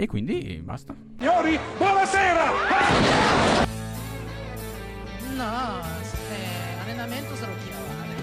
[0.00, 0.94] E quindi basta.
[1.18, 2.44] Signori, buonasera!
[5.34, 5.80] No,
[6.30, 8.14] eh, allenamento sarò chiamare.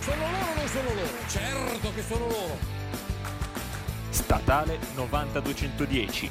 [0.00, 1.28] Sono loro o non sono loro?
[1.28, 2.58] Certo che sono loro.
[4.08, 6.30] Statale 9210.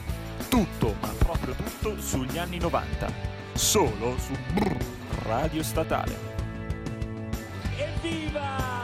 [0.49, 3.07] Tutto, ma proprio tutto sugli anni 90.
[3.53, 4.83] Solo su Brrr
[5.27, 6.17] Radio Statale.
[7.77, 8.74] Evviva!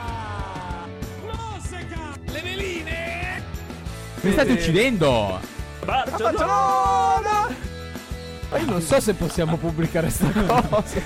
[4.22, 5.40] Mi state uccidendo!
[5.84, 7.48] Barcellona!
[8.50, 10.26] Ma io non so se possiamo pubblicare sta
[10.68, 11.00] cosa.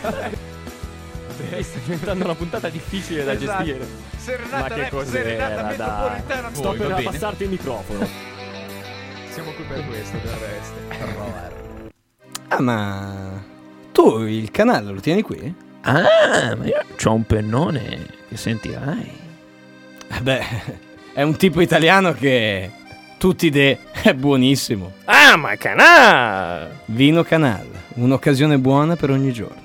[1.60, 3.62] Sta diventando una puntata difficile da Esatto.
[3.64, 3.86] gestire.
[4.16, 6.48] Serenata Ma che rap, cos'era, serenata metropolitana.
[6.52, 7.02] Sto Voi, per bene.
[7.02, 8.08] passarti il microfono.
[9.30, 10.74] Siamo qui per questo, del resto.
[12.48, 13.42] Ah, ma
[13.92, 15.54] tu il canale lo tieni qui?
[15.82, 19.20] Ah, ma io ho un pennone che sentirai.
[20.08, 20.44] Eh Beh,
[21.12, 22.70] è un tipo italiano che
[23.18, 24.92] tutti de è buonissimo.
[25.04, 26.68] Ah, ma canà!
[26.86, 29.64] Vino Canal, un'occasione buona per ogni giorno.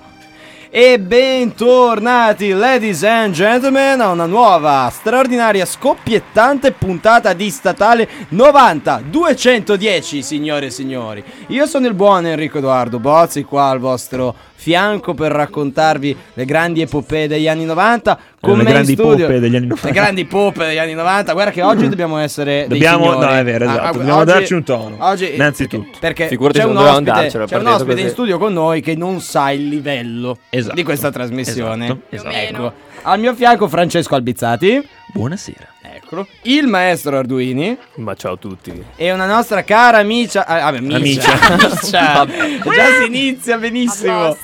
[0.73, 10.67] E bentornati, ladies and gentlemen, a una nuova, straordinaria, scoppiettante puntata di Statale 90-210, signore
[10.67, 11.21] e signori.
[11.47, 16.79] Io sono il buon Enrico Edoardo Bozzi, qua al vostro fianco per raccontarvi le grandi
[16.79, 18.19] epopee degli anni 90.
[18.41, 19.87] Con Le in grandi studio- poppe degli anni 90.
[19.87, 21.33] Le grandi poppe degli anni 90.
[21.33, 23.25] Guarda che oggi dobbiamo essere dei Dobbiamo, signori.
[23.25, 23.87] no, è vero, Ah, esatto.
[23.87, 24.95] ah, Dobbiamo oggi- darci un tono.
[24.99, 25.97] Oggi, Innanzitutto.
[25.99, 27.11] perché Figurati c'è un ospite,
[27.45, 28.09] c'è un ospite in così.
[28.09, 30.73] studio con noi che non sa il livello Esatto.
[30.75, 31.85] di questa trasmissione.
[31.85, 32.35] Esatto, esatto.
[32.35, 35.67] Ecco, al mio fianco Francesco Albizzati, Buonasera.
[36.11, 38.83] Eccolo, il maestro Arduini Ma ciao a tutti.
[38.97, 42.25] e una nostra cara amicia, ah, vabbè, amicia, amicia.
[42.27, 44.37] già si inizia benissimo.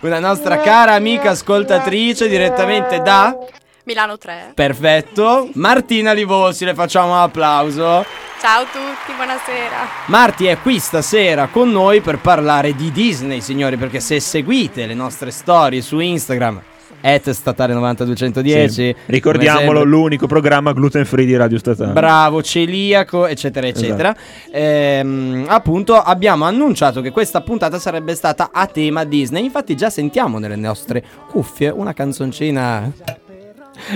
[0.00, 3.36] Una nostra cara amica ascoltatrice direttamente da
[3.84, 4.52] Milano 3.
[4.54, 8.04] Perfetto, Martina Livosi, le facciamo un applauso.
[8.40, 9.88] Ciao a tutti, buonasera.
[10.06, 14.94] Marti è qui stasera con noi per parlare di Disney, signori, perché se seguite le
[14.94, 16.60] nostre storie su Instagram,
[17.06, 18.94] at statale 9210, Sì.
[19.06, 21.92] Ricordiamolo, l'unico programma gluten free di Radio Statale.
[21.92, 24.16] bravo, celiaco, eccetera, eccetera.
[24.50, 29.44] Ehm, appunto, abbiamo annunciato che questa puntata sarebbe stata a tema Disney.
[29.44, 32.90] Infatti, già sentiamo nelle nostre cuffie una canzoncina.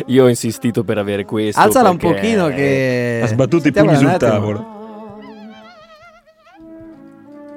[0.06, 1.60] Io ho insistito per avere questo.
[1.60, 3.20] Alzala un pochino che.
[3.22, 4.30] Ha sbattuto i pugni sul attimo.
[4.30, 4.76] tavolo.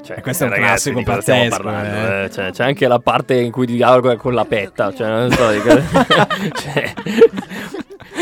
[0.03, 2.23] Cioè, E questo è un ragazzi, classico pazzesco, parlando, eh.
[2.23, 2.31] eh?
[2.31, 4.93] Cioè, c'è anche la parte in cui dialoga con la petta.
[4.93, 5.49] Cioè, non so.
[6.61, 6.93] cioè,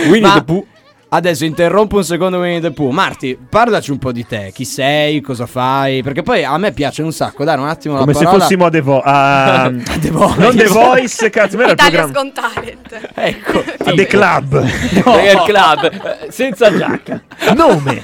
[0.07, 0.65] Winnie Ma- the Pooh.
[1.11, 2.91] Adesso interrompo un secondo Winnie the Pooh.
[2.91, 4.51] Marti, parlaci un po' di te.
[4.53, 5.21] Chi sei?
[5.21, 6.03] Cosa fai?
[6.03, 8.65] Perché poi a me piace un sacco dare un attimo Come la se parola fossimo
[8.65, 9.03] a The Voice.
[9.09, 9.71] A...
[9.99, 10.39] The Voice.
[10.39, 12.11] Non The Voice, cazzo, era programma.
[12.11, 13.11] Got Talent.
[13.15, 13.63] Ecco.
[13.85, 14.69] A The Club.
[15.03, 15.43] No.
[15.45, 15.91] Club.
[16.21, 17.23] eh, Senza giacca.
[17.55, 18.03] Nome.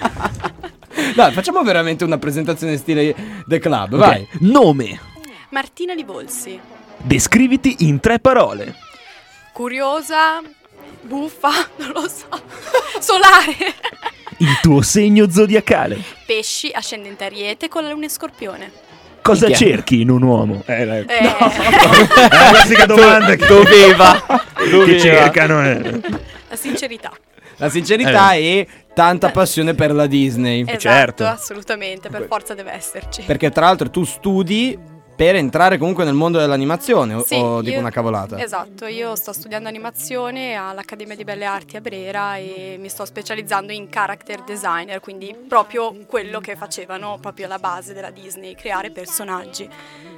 [1.15, 3.95] Dai, facciamo veramente una presentazione stile The Club.
[3.97, 4.27] Vai.
[4.39, 4.99] Nome.
[5.49, 6.59] Martina Livolsi.
[6.97, 8.75] Descriviti in tre parole.
[9.53, 10.41] Curiosa,
[11.01, 12.27] buffa, non lo so.
[12.99, 13.55] Solare.
[14.37, 16.01] Il tuo segno zodiacale.
[16.25, 18.71] Pesci, ascendente Ariete con la luna in Scorpione.
[19.21, 19.67] Cosa Minchia.
[19.67, 20.61] cerchi in un uomo?
[20.65, 24.23] Eh, la, Eh, la classica domanda che Doveva.
[24.85, 25.65] che cercano.
[25.65, 25.99] eh.
[26.49, 27.11] la sincerità.
[27.57, 30.61] La sincerità e tanta passione per la Disney.
[30.61, 31.25] Esatto, certo.
[31.27, 33.21] assolutamente, per forza deve esserci.
[33.21, 37.13] Perché tra l'altro tu studi per entrare comunque nel mondo dell'animazione.
[37.13, 38.39] o- Sì, o dico io- una cavolata?
[38.41, 43.71] Esatto, io sto studiando animazione all'Accademia di Belle Arti a Brera e mi sto specializzando
[43.71, 49.67] in character designer, quindi proprio quello che facevano proprio la base della Disney, creare personaggi.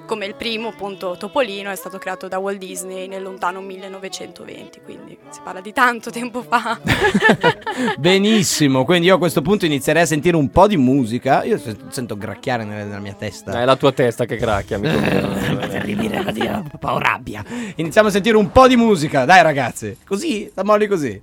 [0.07, 5.17] Come il primo, appunto, Topolino è stato creato da Walt Disney nel lontano 1920, quindi
[5.29, 6.79] si parla di tanto tempo fa.
[7.97, 11.43] Benissimo, quindi io a questo punto inizierei a sentire un po' di musica.
[11.43, 13.59] Io se- sento gracchiare nella, nella mia testa.
[13.61, 15.57] È la tua testa che cracchia, amico mio.
[15.67, 17.43] Terribile, la dia- ho rabbia.
[17.75, 19.97] Iniziamo a sentire un po' di musica, dai ragazzi.
[20.05, 21.21] Così, da molli così.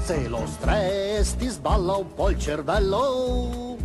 [0.00, 3.76] Se lo stress ti sballa un po' il cervello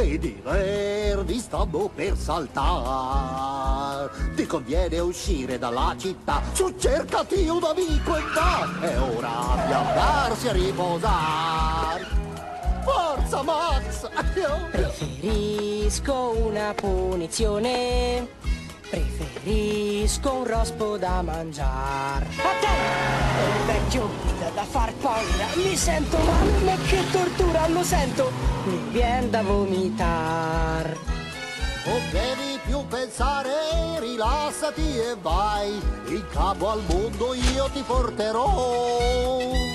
[0.00, 8.16] ed i nervi stanno per saltare, ti conviene uscire dalla città, su cercati un amico
[8.16, 12.06] e va, è ora di andarsi a riposare.
[12.82, 14.08] Forza Max!
[14.72, 18.26] Preferisco una punizione,
[18.90, 22.26] preferisco un rospo da mangiare.
[22.36, 23.40] Attento!
[23.40, 24.08] Il vecchio
[24.40, 28.30] da, da far paura, mi sento male, ma che tortura lo sento,
[28.64, 30.96] mi vien da vomitar.
[31.86, 35.80] O bevi più pensare, rilassati e vai.
[36.08, 39.69] In capo al mondo io ti porterò.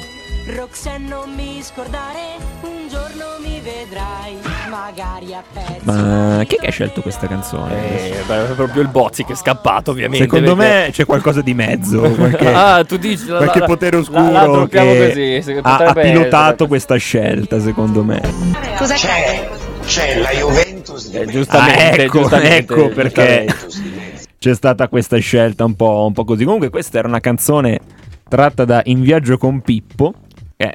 [0.47, 2.19] Roxanne non mi scordare,
[2.61, 4.37] un giorno mi vedrai,
[4.69, 5.79] magari a pezzi.
[5.83, 8.11] Ma chi è che ha scelto questa canzone?
[8.11, 10.25] Eh, beh, è proprio il Bozzi che è scappato, ovviamente.
[10.25, 13.97] Secondo perché- me c'è qualcosa di mezzo, qualche, ah, tu dici la- qualche la- potere
[13.97, 16.67] oscuro la che così, ha, ha pilotato essere.
[16.67, 18.21] questa scelta, secondo me.
[18.77, 19.49] C'è,
[19.83, 21.31] c'è la Juventus di Eh, me.
[21.31, 24.21] giustamente, Ah, ecco, giustamente, ecco perché giustamente.
[24.37, 26.43] c'è stata questa scelta un po', un po' così.
[26.43, 27.79] Comunque, questa era una canzone
[28.29, 30.13] tratta da In viaggio con Pippo,
[30.57, 30.73] è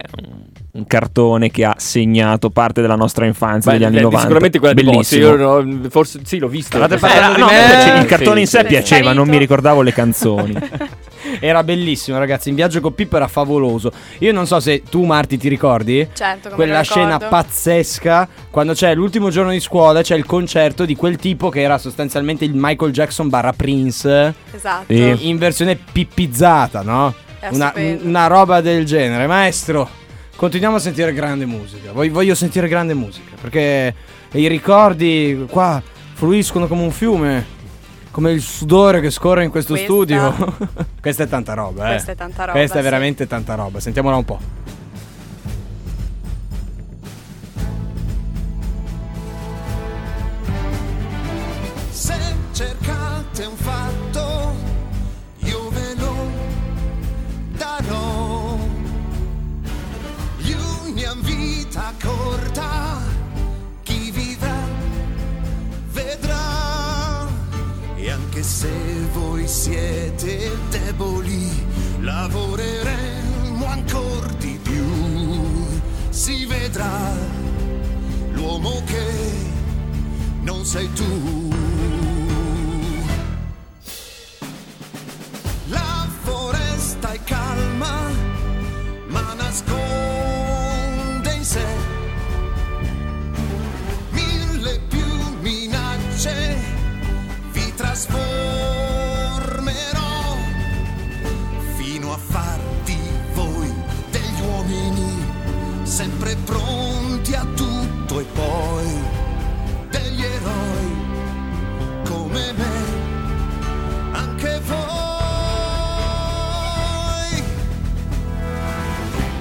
[0.73, 4.23] un, cartone che ha segnato parte della nostra infanzia Beh, degli anni beh, 90.
[4.23, 5.47] Sicuramente quella di Bozzi, Bellissimo.
[5.47, 6.83] io no, forse sì, l'ho visto.
[6.83, 6.95] Eh, di
[7.41, 8.01] no, me?
[8.01, 8.67] il cartone Sì, in sé sì.
[8.67, 10.55] piaceva, non mi ricordavo le canzoni.
[11.39, 12.49] Era bellissimo, ragazzi.
[12.49, 13.93] In viaggio con Pippo era favoloso.
[14.19, 16.07] Io non so se tu, Marti, ti ricordi?
[16.13, 20.97] Certo, come Quella scena pazzesca quando c'è l'ultimo giorno di scuola, c'è il concerto di
[20.97, 24.35] quel tipo che era sostanzialmente il Michael Jackson barra Prince.
[24.51, 24.93] Esatto.
[24.93, 27.15] In versione pippizzata, no?
[27.41, 27.73] È Una,
[28.03, 29.27] una roba del genere.
[29.27, 29.89] Maestro,
[30.37, 31.91] continuiamo a sentire grande musica.
[31.93, 33.35] Voglio, voglio sentire grande musica.
[33.41, 33.95] Perché
[34.33, 35.83] i ricordi qua
[36.15, 37.59] fluiscono come un fiume.
[38.11, 40.57] Come il sudore che scorre in questo Questa- studio.
[41.01, 41.91] Questa è tanta roba, eh.
[41.93, 42.85] Questa è tanta roba, Questa è sì.
[42.85, 43.81] veramente tanta roba.
[43.81, 44.41] Sentiamola un po'.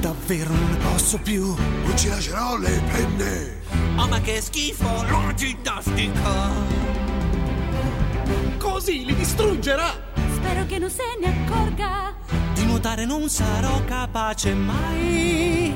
[0.10, 3.62] Davvero non ne posso più, non ci lascerò le penne.
[3.96, 6.50] Oh ma che schifo, la ginnastica!
[8.58, 9.94] Così li distruggerà.
[10.34, 12.16] Spero che non se ne accorga.
[12.56, 15.76] Di nuotare non sarò capace mai.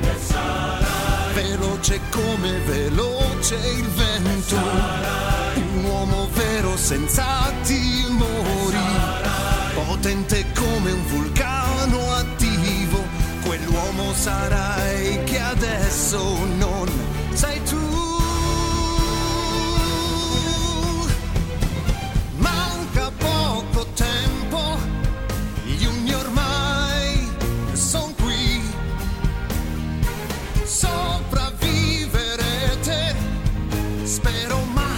[1.35, 4.55] Veloce come veloce il vento.
[4.55, 8.77] Un uomo vero senza timori.
[9.75, 12.42] Potente come un vulcano attivo.
[13.55, 16.89] Quell'uomo sarai che adesso non
[17.33, 17.77] sei tu.
[22.37, 24.75] Manca poco tempo.
[25.65, 27.29] Gli ormai
[27.73, 28.59] son qui.
[30.63, 33.15] Sopravviverete,
[34.03, 34.89] spero, ma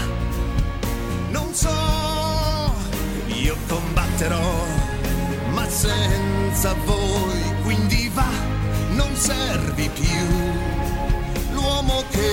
[1.29, 2.73] non so.
[3.27, 4.65] Io combatterò,
[5.49, 7.44] ma senza voi,
[9.25, 10.27] servi più.
[11.53, 12.31] L'uomo che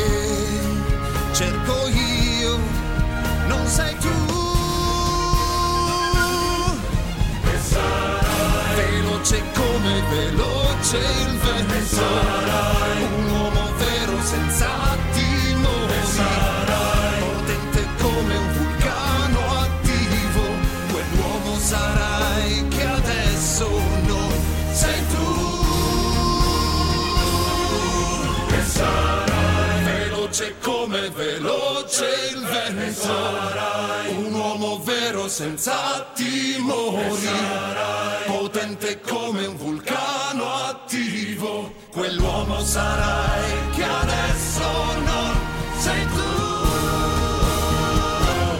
[1.32, 2.58] cerco io,
[3.46, 4.10] non sei tu.
[8.76, 12.06] Veloce come veloce il vento
[13.14, 13.31] Un uomo
[31.92, 34.26] veloce il vento.
[34.26, 37.28] Un uomo vero senza timori.
[38.26, 41.72] Potente come un vulcano attivo.
[41.90, 44.62] Quell'uomo sarai che adesso
[45.04, 45.32] non
[45.78, 46.41] sei tu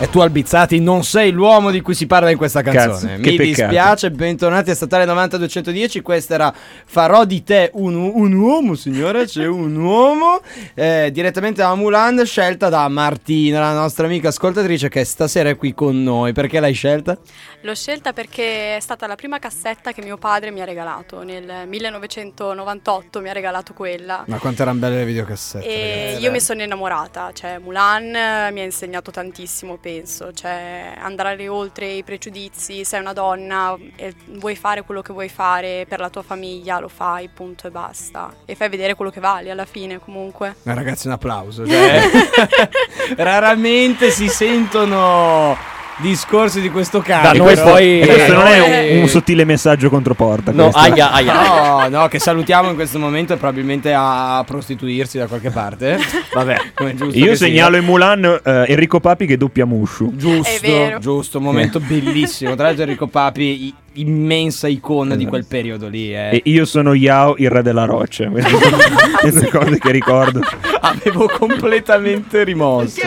[0.03, 3.19] E tu Albizzati non sei l'uomo di cui si parla in questa canzone.
[3.21, 6.01] Cazzo, Mi dispiace, bentornati a Statale 90210.
[6.03, 6.53] Questa era
[6.87, 9.27] Farò di te un, un uomo, signore.
[9.27, 10.41] C'è un uomo.
[10.75, 15.73] eh, direttamente da Mulan, scelta da Martina, la nostra amica ascoltatrice che stasera è qui
[15.73, 16.33] con noi.
[16.33, 17.17] Perché l'hai scelta?
[17.61, 21.23] L'ho scelta perché è stata la prima cassetta che mio padre mi ha regalato.
[21.23, 24.25] Nel 1998 mi ha regalato quella.
[24.27, 25.65] Ma quanto erano belle le videocassette.
[25.65, 26.25] E ragazzi.
[26.25, 31.87] io mi sono innamorata, cioè Mulan mi ha insegnato tantissimo per penso, cioè andare oltre
[31.87, 36.23] i pregiudizi, sei una donna e vuoi fare quello che vuoi fare per la tua
[36.23, 38.33] famiglia, lo fai, punto e basta.
[38.45, 40.57] E fai vedere quello che vali alla fine comunque.
[40.63, 41.67] Ragazzi, un applauso.
[41.67, 42.01] Cioè,
[43.17, 45.57] raramente si sentono
[45.99, 47.45] discorsi di questo Da carico.
[47.45, 50.51] noi poi- E questo non è Eh, un, un sottile messaggio contro Porta.
[50.53, 51.33] No, aia, aia.
[51.33, 55.99] No, no, che salutiamo in questo momento e probabilmente a prostituirsi da qualche parte.
[56.33, 56.57] Vabbè.
[56.75, 57.81] Come è giusto Io segnalo sia.
[57.81, 60.13] in Mulan eh, Enrico Papi che doppia Mushu.
[60.17, 62.55] Giusto, giusto, un momento bellissimo.
[62.55, 66.15] Tra l'altro Enrico Papi, immensa icona di quel periodo lì.
[66.15, 66.31] eh.
[66.37, 68.31] E io sono Yao, il re della roccia.
[69.21, 70.41] Queste cose che ricordo.
[70.81, 73.01] Avevo completamente rimosso.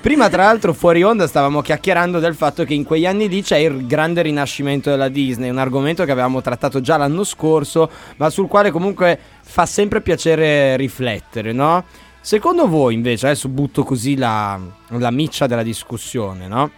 [0.00, 3.56] Prima, tra l'altro, fuori onda stavamo chiacchierando del fatto che in quegli anni lì c'è
[3.56, 8.46] il grande rinascimento della Disney, un argomento che avevamo trattato già l'anno scorso, ma sul
[8.48, 11.84] quale comunque fa sempre piacere riflettere, no?
[12.20, 14.58] Secondo voi, invece, adesso butto così la,
[14.88, 16.70] la miccia della discussione, no?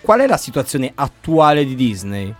[0.00, 2.34] Qual è la situazione attuale di Disney?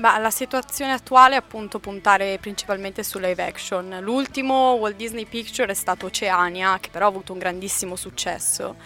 [0.00, 3.98] Ma la situazione attuale è appunto puntare principalmente su live action.
[4.00, 8.76] L'ultimo Walt Disney Picture è stato Oceania, che però ha avuto un grandissimo successo.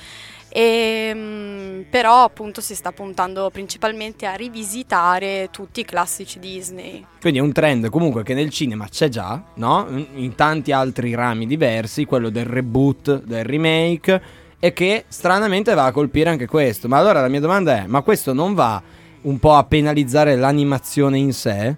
[0.48, 7.06] E, mm, però appunto si sta puntando principalmente a rivisitare tutti i classici Disney.
[7.20, 9.86] Quindi è un trend comunque che nel cinema c'è già, no?
[10.14, 14.22] In tanti altri rami diversi, quello del reboot, del remake,
[14.58, 16.88] e che stranamente va a colpire anche questo.
[16.88, 21.18] Ma allora la mia domanda è, ma questo non va un po' a penalizzare l'animazione
[21.18, 21.76] in sé?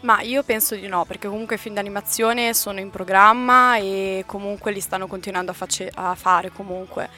[0.00, 4.70] Ma io penso di no, perché comunque i film d'animazione sono in programma e comunque
[4.70, 7.08] li stanno continuando a, face- a fare comunque.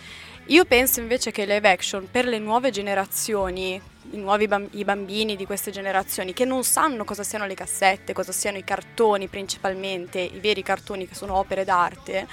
[0.47, 3.81] Io penso invece che live action per le nuove generazioni,
[4.13, 8.15] i nuovi bam- i bambini di queste generazioni che non sanno cosa siano le cassette,
[8.15, 12.27] cosa siano i cartoni principalmente, i veri cartoni che sono opere d'arte,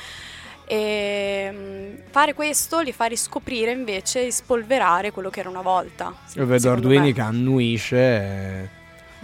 [0.68, 6.14] e, mm, fare questo li fa riscoprire invece e spolverare quello che era una volta.
[6.36, 7.14] Io vedo Arduini me.
[7.14, 8.70] che annuisce, e-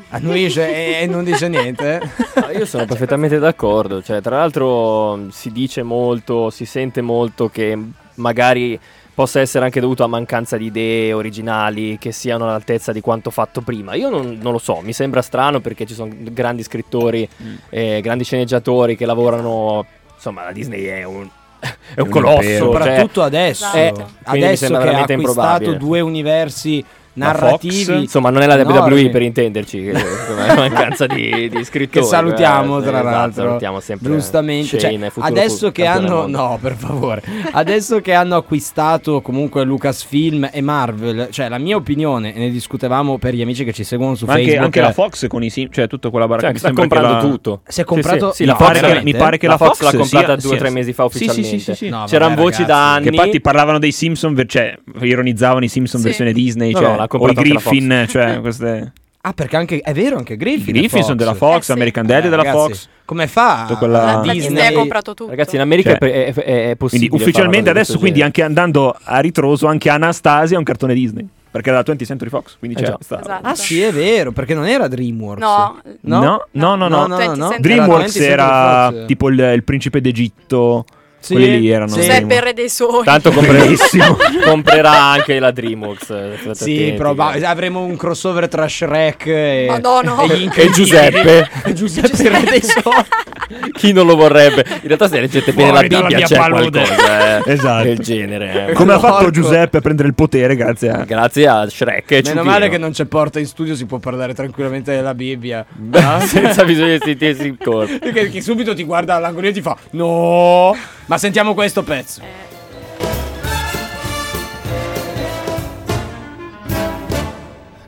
[0.09, 1.99] annuisce e, non dice niente.
[2.43, 7.77] No, io sono perfettamente d'accordo, cioè, tra l'altro si dice molto, si sente molto che
[8.15, 8.79] magari
[9.13, 13.61] possa essere anche dovuto a mancanza di idee originali che siano all'altezza di quanto fatto
[13.61, 13.93] prima.
[13.93, 17.27] Io non, non lo so, mi sembra strano perché ci sono grandi scrittori,
[17.69, 19.85] eh, grandi sceneggiatori che lavorano,
[20.23, 21.27] insomma la Disney è un,
[21.59, 22.41] è un un colosso.
[22.41, 22.71] impero.
[22.71, 27.83] cioè, Soprattutto adesso, eh, quindi mi adesso che ha acquistato due universi narrativi.
[27.83, 27.99] Fox.
[28.01, 29.01] Insomma, non è la enormi.
[29.03, 32.01] WWE per intenderci, che è mancanza di, di scrittori.
[32.01, 33.43] Che salutiamo eh, tra esatto, l'altro.
[33.43, 34.79] salutiamo sempre Giustamente.
[34.79, 36.27] Shane, Cioè, adesso che hanno.
[36.33, 37.21] No, per favore.
[37.51, 41.27] adesso che hanno acquistato comunque Lucasfilm e Marvel.
[41.31, 44.33] Cioè, la mia opinione, e ne discutevamo per gli amici che ci seguono su Ma
[44.33, 44.65] anche, Facebook.
[44.65, 46.47] anche la Fox con i sim, cioè tutta quella baracca.
[46.49, 47.61] Cioè, sta comprando la- tutto.
[47.67, 48.31] Si è comprato.
[48.31, 49.97] Sì, sì, no, la Fox- pare che- mi pare che la la Fox Fox l'ha
[49.99, 51.57] comprata due o tre mesi fa Sì, sì, ufficialmente.
[51.59, 51.89] sì, sì, sì.
[51.89, 53.03] No, C'erano voci da anni.
[53.03, 56.05] Che infatti parlavano dei Simpson, cioè ironizzavano i Simpson Sì.
[56.07, 57.71] versione Disney, No, cioè, no, l'ha o i comprato anche la Fox.
[57.71, 58.93] Griffin, cioè queste...
[59.25, 59.79] Ah, perché anche.
[59.79, 60.75] È vero, anche I Griffin.
[60.75, 61.71] è Griffin sono della Fox, Eh, sì.
[61.71, 62.87] American Dad è della Ragazzi, Fox.
[63.05, 65.29] Come fa quella- la Disney ha comprato tutto.
[65.29, 67.07] Ragazzi, in America Cioè, è, è- è possibile.
[67.09, 68.25] Quindi ufficialmente adesso, quindi genere.
[68.25, 71.25] anche andando a ritroso, anche Anastasia è un cartone Disney.
[71.49, 73.39] Perché era la 20th Century Fox, quindi Eh c'è Esatto.
[73.43, 75.41] Ah, sì, è vero, perché non era Dreamworks.
[75.41, 76.87] No, No, no, no, no.
[76.89, 77.55] no, no, no, no.
[77.59, 79.05] DreamWorks Era era 20th Century Fox.
[79.07, 80.85] tipo il, il principe d'Egitto.
[81.23, 81.87] Sì, Quelli lì erano.
[81.93, 82.01] sì.
[82.01, 83.03] Giuseppe il re dei sogni.
[83.05, 83.75] Tanto compre-
[84.43, 86.09] comprerà anche la Dreamworks.
[86.09, 90.21] eh, Sì, attenti, proba- che- avremo un crossover tra Shrek e, Madonna.
[90.23, 90.69] e gli E.
[90.71, 91.49] Giuseppe.
[91.65, 93.71] E Giuseppe il re dei sogni.
[93.73, 94.65] Chi non lo vorrebbe?
[94.67, 96.81] In realtà, se leggete bene la Bibbia, c'è palude.
[96.81, 97.83] qualcosa eh, Esatto.
[97.83, 98.67] del genere.
[98.69, 98.73] eh.
[98.73, 99.31] Come ha fatto Porco.
[99.31, 101.03] Giuseppe a prendere il potere grazie a...
[101.05, 102.43] Grazie a Shrek e Meno Ciupino.
[102.43, 105.65] male che non c'è porta in studio, si può parlare tranquillamente della Bibbia.
[105.77, 106.19] no?
[106.21, 107.97] Senza bisogno di sentirsi in corpo.
[107.99, 110.75] Perché che subito ti guarda all'angolino e ti fa No,
[111.05, 112.21] ma sentiamo questo pezzo.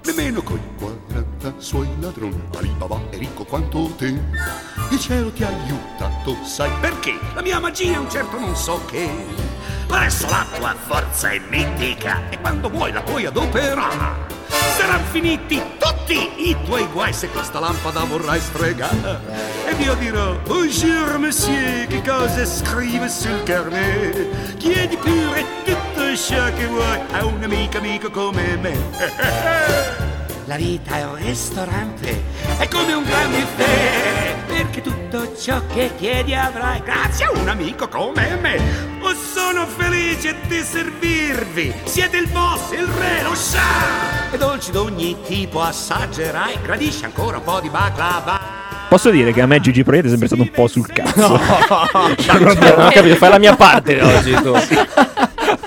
[0.03, 4.17] Nemmeno coi 40 suoi ladroni Alibaba è ricco quanto te
[4.91, 7.17] Il cielo ti ha aiutato, sai perché?
[7.33, 9.09] La mia magia è un certo non so che
[9.87, 14.33] Adesso la tua forza è mitica E quando vuoi la puoi adoperare.
[14.77, 19.19] Saranno finiti tutti i tuoi guai Se questa lampada vorrai sfregare.
[19.67, 24.57] Ed io dirò Bonjour monsieur, che cosa scrive sul carnet?
[24.57, 30.13] Chiedi pure tutto ciò che vuoi A un amico amico come me.
[30.47, 32.21] La vita è un ristorante,
[32.59, 37.87] è come un gran buffet, perché tutto ciò che chiedi avrai grazie a un amico
[37.87, 38.57] come me.
[39.01, 44.31] Oh, sono felice di servirvi, siete il boss, il re, lo sa.
[44.31, 48.63] E dolci d'ogni tipo assaggerai, gradisci ancora un po' di baklava.
[48.89, 51.39] Posso dire che a me Gigi Proietti è sempre stato un po' sul cazzo.
[52.39, 54.53] Non ho capito, fai la mia parte oggi tu.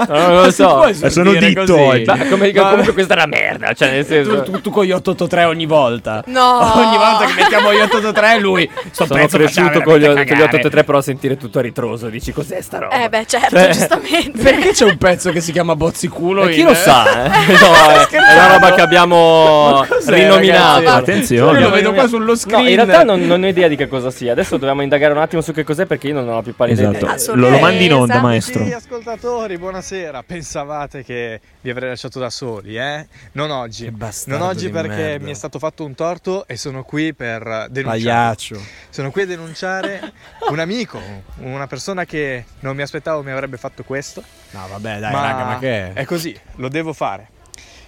[0.08, 0.86] Non lo so.
[0.86, 2.04] Eh, sono ditto oggi.
[2.04, 3.72] Ma come, Ma- comunque questa è una merda.
[3.72, 4.42] Cioè, nel senso.
[4.42, 6.22] Tu, tu- tu con gli 883 ogni volta.
[6.26, 6.58] No.
[6.76, 10.42] Ogni volta che mettiamo gli 883 lui sto Sono cresciuto con gli, con gli cagare.
[10.44, 12.08] 883, però a sentire tutto a ritroso.
[12.08, 13.02] Dici cos'è sta roba?
[13.04, 14.42] Eh beh, certo, Cioè- giustamente.
[14.42, 16.44] Perché c'è un pezzo che si chiama Bozziculo?
[16.46, 17.28] E chi in- lo sa, eh?
[17.58, 20.76] No, è, è una roba che abbiamo rinominato.
[20.84, 21.10] ragazzi?
[21.10, 21.58] Attenzione.
[21.60, 22.62] Io lo vedo qua sullo screen.
[22.64, 24.32] No, in realtà non, non ho idea di che cosa sia.
[24.32, 27.04] Adesso dobbiamo indagare un attimo su che cos'è perché io non ho più pallida Esatto.
[27.06, 27.34] idea.
[27.34, 28.20] Lo, lo mandi in onda, Sorpresa.
[28.26, 28.64] maestro.
[28.64, 29.86] Sì, ascoltatori, buonasera.
[30.26, 33.06] Pensavate che vi avrei lasciato da soli, eh?
[33.32, 33.90] Non oggi.
[34.26, 37.82] Non oggi perché mi è stato fatto un torto e sono qui per denunciare.
[37.82, 38.60] Pagliaccio.
[38.90, 40.12] Sono qui a denunciare
[40.50, 41.00] un amico,
[41.38, 44.22] una persona che non mi aspettavo mi avrebbe fatto questo.
[44.50, 47.28] No, vabbè, dai, raga, ma che È così, lo devo fare.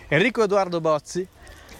[0.08, 1.26] Enrico Edoardo Bozzi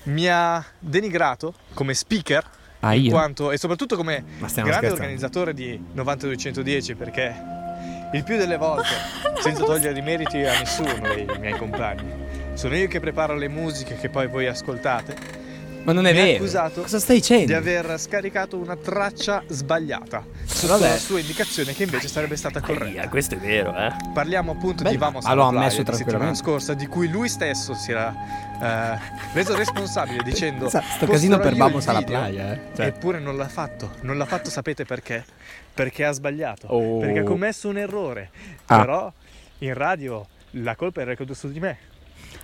[0.05, 4.93] mi ha denigrato come speaker Ah, quanto, e soprattutto come Ma grande scherzando.
[4.95, 7.35] organizzatore di 9210 perché
[8.13, 8.89] il più delle volte,
[9.41, 12.13] senza togliere i meriti a nessuno dei miei compagni,
[12.55, 15.39] sono io che preparo le musiche che poi voi ascoltate.
[15.83, 16.37] Ma non è mi ha vero.
[16.37, 17.47] accusato Cosa stai dicendo?
[17.47, 20.89] di aver scaricato una traccia sbagliata sotto Vabbè.
[20.91, 23.01] la sua indicazione che invece sarebbe stata corretta.
[23.01, 23.91] Aia, questo è vero, eh.
[24.13, 27.73] Parliamo appunto Beh, di Vamos alla ammesso Playa di settimana scorsa di cui lui stesso
[27.73, 28.15] si era
[28.61, 28.99] eh,
[29.33, 32.61] reso responsabile dicendo sto "Posterò casino per Vamos alla video", Playa, eh.
[32.77, 32.87] Cioè.
[32.87, 35.25] eppure non l'ha fatto non l'ha fatto sapete perché
[35.83, 36.99] perché ha sbagliato Oh.
[36.99, 38.31] perché ha commesso un errore
[38.67, 38.79] Ah.
[38.81, 39.13] però
[39.59, 41.79] in radio la colpa era ricaduta su di me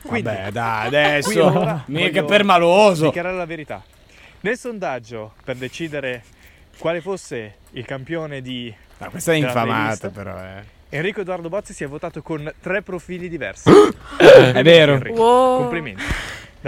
[0.02, 1.50] quindi Vabbè, dai, adesso.
[1.86, 3.04] Mica voglio permaloso.
[3.06, 3.82] dichiarare la verità
[4.40, 6.22] nel sondaggio per decidere
[6.78, 10.74] quale fosse il campione di Ma questa è infamata, però, eh.
[10.90, 13.68] Enrico Edoardo Bozzi si è votato con tre profili diversi.
[14.18, 14.92] È vero.
[14.94, 15.58] Enrico, Wow.
[15.62, 16.02] Complimenti.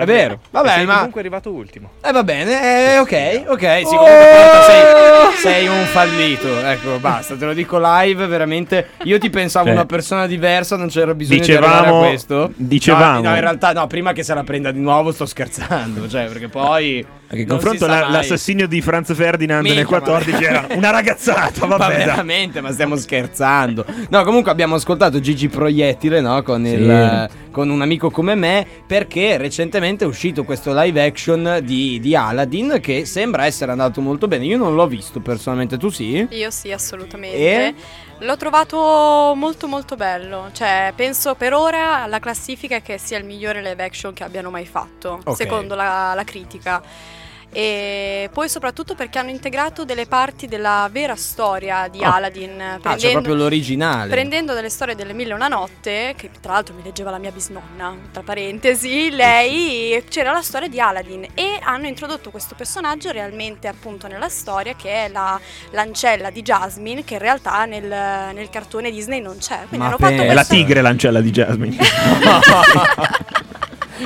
[0.02, 0.40] È vero.
[0.50, 1.90] Vabbè, sei ma- comunque arrivato ultimo.
[2.04, 3.98] Eh va bene, eh, ok, ok, sì, Oh!
[3.98, 9.30] comunque tanto sei, sei un fallito, ecco, basta, te lo dico live, veramente, io ti
[9.30, 12.52] pensavo Cioè, una persona diversa, non c'era bisogno dicevamo- di arrivare a questo.
[12.56, 16.08] dicevamo- No, no, in realtà no, prima che se la prenda di nuovo sto scherzando,
[16.08, 17.06] cioè, perché poi...
[17.28, 21.66] Che non confronto la- l'assassinio di Franz Ferdinand Minchia, nel 14 ma- era una ragazzata,
[21.66, 21.96] Ma vabbè.
[21.96, 22.04] dai.
[22.06, 23.84] veramente, ma stiamo scherzando.
[24.08, 26.42] No, comunque abbiamo ascoltato Gigi Proiettile, no?
[26.42, 26.88] Con, il, Sì.
[26.88, 32.14] eh, con un amico come me, perché recentemente è uscito questo live action di, di
[32.14, 34.44] Aladdin che sembra essere andato molto bene.
[34.44, 36.26] Io non l'ho visto personalmente, tu sì?
[36.30, 37.36] Io sì, assolutamente.
[37.36, 37.74] E?
[38.20, 43.62] L'ho trovato molto molto bello, cioè penso per ora alla classifica che sia il migliore
[43.62, 45.36] live action che abbiano mai fatto, Ok.
[45.36, 46.82] secondo la, la critica.
[47.50, 52.14] E poi soprattutto perché hanno integrato delle parti della vera storia di Ah.
[52.16, 54.10] Aladdin, Ah, prendendo- proprio l'originale.
[54.10, 57.30] Prendendo delle storie delle mille e una notte, che tra l'altro mi leggeva la mia
[57.30, 63.66] bisnonna, tra parentesi, lei c'era la storia di Aladdin e hanno introdotto questo personaggio realmente
[63.66, 68.90] appunto nella storia che è la l'ancella di Jasmine che in realtà nel, nel cartone
[68.90, 69.56] Disney non c'è.
[69.68, 71.76] Quindi Ma hanno fatto È la questo- tigre l'ancella di Jasmine.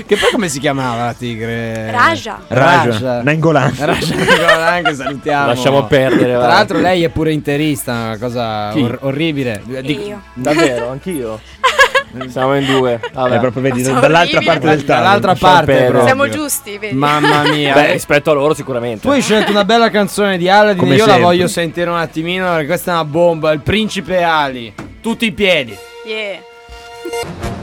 [0.06, 1.90] Che poi come si chiamava la tigre?
[1.90, 2.40] Raja.
[2.48, 3.74] Raja, Nangolan.
[3.78, 5.46] Raja Nangolan, che salutiamo.
[5.46, 9.62] Lasciamo perdere, Tra l'altro lei è pure interista, una cosa or- orribile.
[9.82, 10.22] Dico- Io.
[10.34, 11.40] Davvero, anch'io.
[12.28, 13.00] Siamo in due.
[13.12, 13.36] Vabbè.
[13.36, 14.44] È proprio vedi, Sono dall'altra orribile.
[14.60, 15.04] parte del tavolo.
[15.06, 16.04] Dall'altra parte proprio.
[16.04, 16.94] Siamo giusti, vedi?
[16.94, 17.72] Mamma mia.
[17.72, 19.00] Beh, rispetto a loro sicuramente.
[19.00, 21.30] Tu hai scelto una bella canzone di Aladdin Come e io la sempre.
[21.30, 24.74] voglio sentire un attimino perché questa è una bomba, il principe Ali.
[25.00, 25.74] Tutti i piedi.
[26.04, 27.60] Yeah.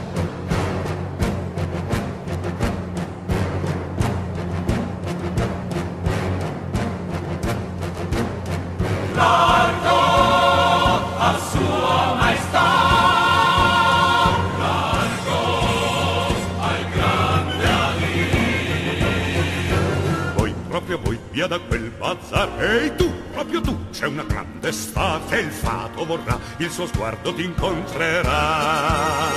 [21.40, 22.48] Via da quel bazar.
[22.58, 27.44] Ehi tu, proprio tu, c'è una grande estate, il fato vorrà, il suo sguardo ti
[27.44, 29.28] incontrerà.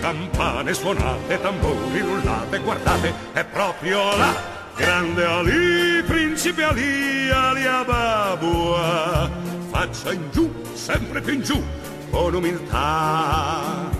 [0.00, 4.54] Campane suonate, tamburi rullate, guardate, è proprio là.
[4.76, 9.28] Grande Ali, principe Ali, Ali Ababua.
[9.70, 11.62] Faccia in giù, sempre più in giù,
[12.10, 13.90] con umiltà.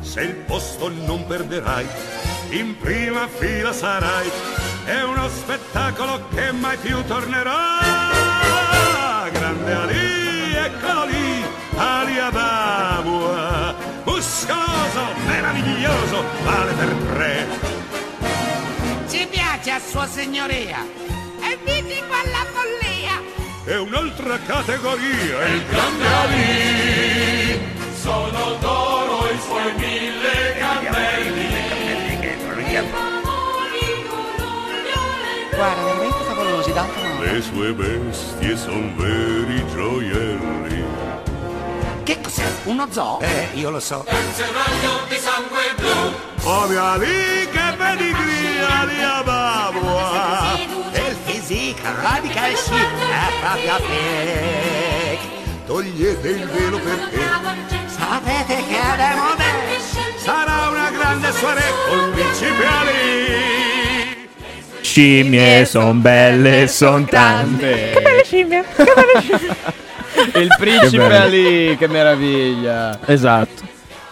[0.00, 1.86] Se il posto non perderai,
[2.50, 4.75] in prima fila sarai.
[4.86, 7.80] È uno spettacolo che mai più tornerà.
[9.32, 11.44] Grande Ali, eccolo lì,
[11.74, 13.74] Ali Ababua.
[14.04, 17.48] Muscoloso, meraviglioso, vale per tre.
[19.08, 20.78] Ci piace a sua signoria.
[21.40, 23.20] E vedi quella follia.
[23.64, 27.74] È un'altra categoria, il grande Ali.
[28.00, 30.25] Sono d'oro i suoi mille
[35.56, 37.22] Guarda, veramente favolosi, tanto no.
[37.22, 40.84] Le sue bestie son veri gioielli.
[42.04, 42.44] Che cos'è?
[42.64, 43.20] Uno zoo?
[43.20, 44.04] Eh, io lo so.
[44.34, 46.48] Serraglio di sangue blu.
[46.48, 50.56] Oh mia lì che pedigria di Ababua
[50.92, 55.18] E il physique radical chic è proprio fake.
[55.66, 57.18] Togliete il velo perché
[57.86, 59.34] Sapete che abbiamo
[60.18, 63.65] sarà una grande soirée col principe Ali
[65.00, 67.90] Scimmie son belle, son tante.
[67.92, 70.42] Che belle scimmie, che belle scimmie.
[70.42, 71.14] Il principe.
[71.14, 72.98] Ali, che meraviglia.
[73.04, 73.62] Esatto.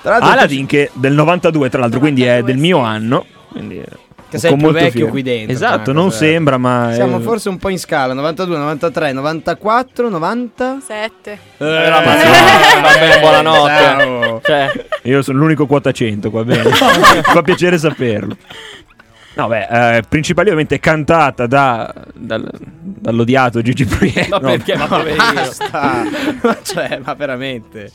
[0.02, 3.24] Aladdin che del 92 tra l'altro, quindi è del mio anno.
[3.50, 3.82] Quindi
[4.28, 5.08] Che sei più vecchio fiero.
[5.08, 5.54] qui dentro.
[5.54, 6.18] Esatto, non cos'è?
[6.18, 10.76] sembra, ma è- Siamo forse un po' in scala, 92, 93, 94, 90.
[10.86, 11.38] 7.
[11.56, 12.04] Eh, ma no,
[12.82, 14.40] va bene, buonanotte.
[14.42, 14.70] Cioè,
[15.04, 16.68] Io sono l'unico quota 100 qua bene.
[17.24, 18.36] Fa piacere saperlo.
[19.36, 24.28] No, beh, eh, principalmente cantata da, dal- dall'odiato Gigi Proietti.
[24.30, 24.76] Ma no, perché?
[24.76, 25.32] Ma poverino.
[25.34, 26.02] basta.
[26.42, 27.90] ma cioè, ma veramente.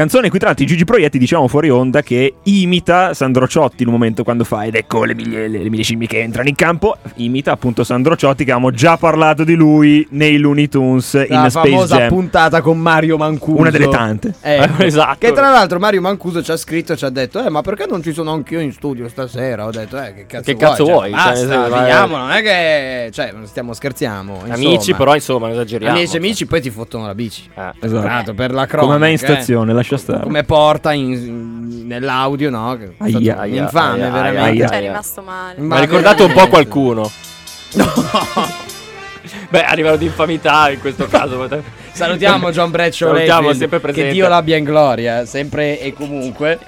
[0.00, 3.94] Canzone qui tra l'altro Gigi Proietti diciamo fuori onda che imita Sandro Ciotti in un
[3.96, 6.96] momento quando fa ed ecco le mille, le, le mille scimmie che entrano in campo
[7.16, 11.50] imita appunto Sandro Ciotti che avevamo già parlato di lui nei Looney Tunes La in
[11.50, 13.60] Space famosa Jam puntata con Mario Mancuso.
[13.60, 14.82] una delle tante Ecco.
[14.84, 15.16] esatto.
[15.18, 17.84] Che tra l'altro Mario Mancuso ci ha scritto e ci ha detto: Eh, ma perché
[17.86, 19.66] non ci sono anch'io in studio stasera?
[19.66, 20.66] Ho detto, eh, che cazzo Che vuoi?
[20.66, 21.10] cazzo Cioè, vuoi?
[21.10, 23.10] Cioè, Basta, vediamo, non è che.
[23.12, 24.44] Cioè, non stiamo scherziamo.
[24.48, 24.96] amici, insomma.
[24.96, 25.96] però, insomma, non esageriamo.
[25.96, 27.50] Amici, amici, poi ti fottono la bici.
[27.80, 28.06] Esatto.
[28.06, 28.92] Tanto, per la cronaca.
[28.94, 29.18] come me in eh.
[29.18, 32.76] stazione lascia stare Come porta in- in- nell'audio, no?
[32.76, 34.40] Che è Aia, stato aia, infame, aia, veramente.
[34.48, 34.88] aia, Ci è aia.
[34.88, 35.60] rimasto male.
[35.60, 37.10] Mi ha ricordato un po' qualcuno.
[39.48, 41.48] Beh, a livello di infamità in questo caso.
[41.92, 44.08] Salutiamo John Breccio Salutiamo, Layfield, sempre presente.
[44.08, 46.58] Che Dio l'abbia in gloria, sempre e comunque.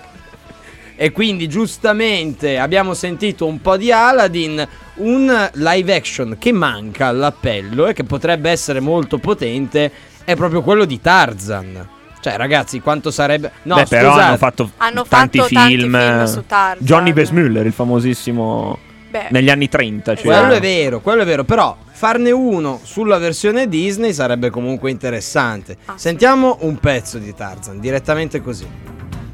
[0.95, 7.87] E quindi giustamente abbiamo sentito un po' di Aladdin, un live action che manca all'appello
[7.87, 9.91] e che potrebbe essere molto potente
[10.25, 11.89] è proprio quello di Tarzan.
[12.23, 13.51] Cioè ragazzi, quanto sarebbe...
[13.63, 16.87] No, Beh, però hanno fatto Hanno tanti fatto tanti film, film su Tarzan.
[16.87, 18.79] Johnny Weissmuller il famosissimo
[19.11, 19.27] Beh.
[19.31, 20.25] negli anni 30 cioè.
[20.25, 25.79] Quello è vero, quello è vero, però farne uno sulla versione Disney sarebbe comunque interessante.
[25.97, 28.69] Sentiamo un pezzo di Tarzan, direttamente così.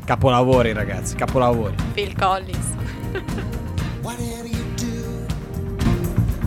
[0.07, 1.75] Capolavori ragazzi, capolavori.
[1.93, 2.67] Phil Collins.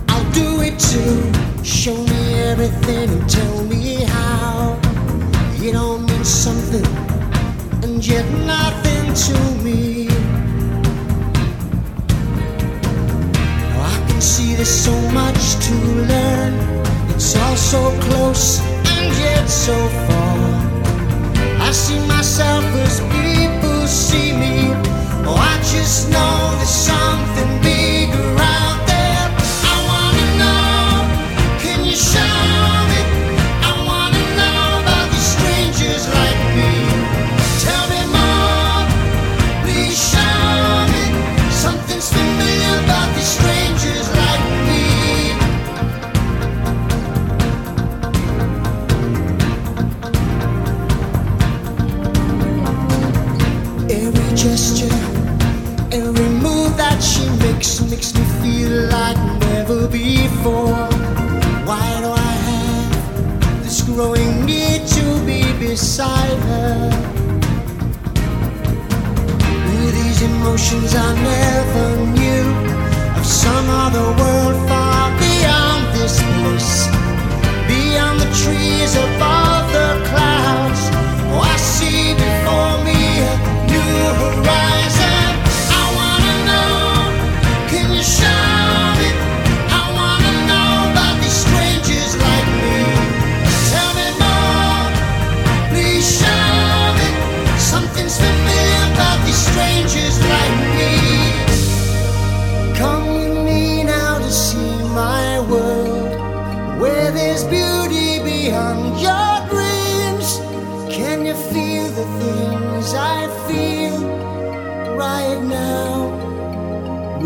[0.08, 1.62] I'll do it too.
[1.62, 4.91] Show me everything and tell me how.
[5.64, 6.84] It all means something
[7.84, 10.08] and yet nothing to me.
[13.70, 15.74] Now I can see there's so much to
[16.10, 16.54] learn.
[17.10, 18.60] It's all so close
[18.96, 19.76] and yet so
[20.08, 20.38] far.
[21.60, 24.74] I see myself as people see me.
[25.24, 26.70] Oh, I just know there's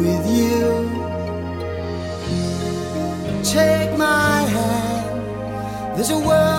[0.07, 0.61] with you?
[3.43, 6.56] Take my hand, there's a world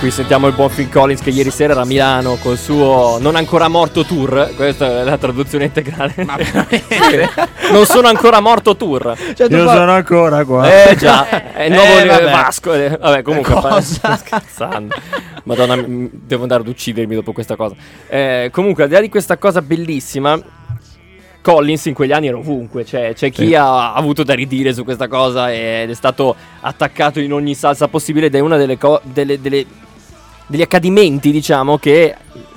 [0.00, 3.36] Qui sentiamo il buon Phil Collins che ieri sera era a Milano col suo Non
[3.36, 4.50] ancora morto tour.
[4.56, 6.14] Questa è la traduzione integrale.
[6.24, 6.36] Ma
[7.70, 9.14] non sono ancora morto tour.
[9.36, 10.88] Cioè, tu Io poi- sono ancora qua.
[10.88, 12.30] Eh già, è il nuovo Eh, vabbè.
[12.30, 12.72] Vasco.
[12.72, 14.94] eh, Vabbè, comunque sto scherzando.
[15.44, 17.74] Madonna, devo andare ad uccidermi dopo questa cosa.
[18.08, 20.40] Eh, comunque, al di là di questa cosa bellissima,
[21.42, 22.86] Collins in quegli anni era ovunque.
[22.86, 23.54] Cioè, c'è chi Sì.
[23.54, 28.26] ha avuto da ridire su questa cosa ed è stato attaccato in ogni salsa possibile
[28.26, 29.66] ed è una delle, co- delle- delle-
[30.50, 32.14] degli accadimenti, diciamo, che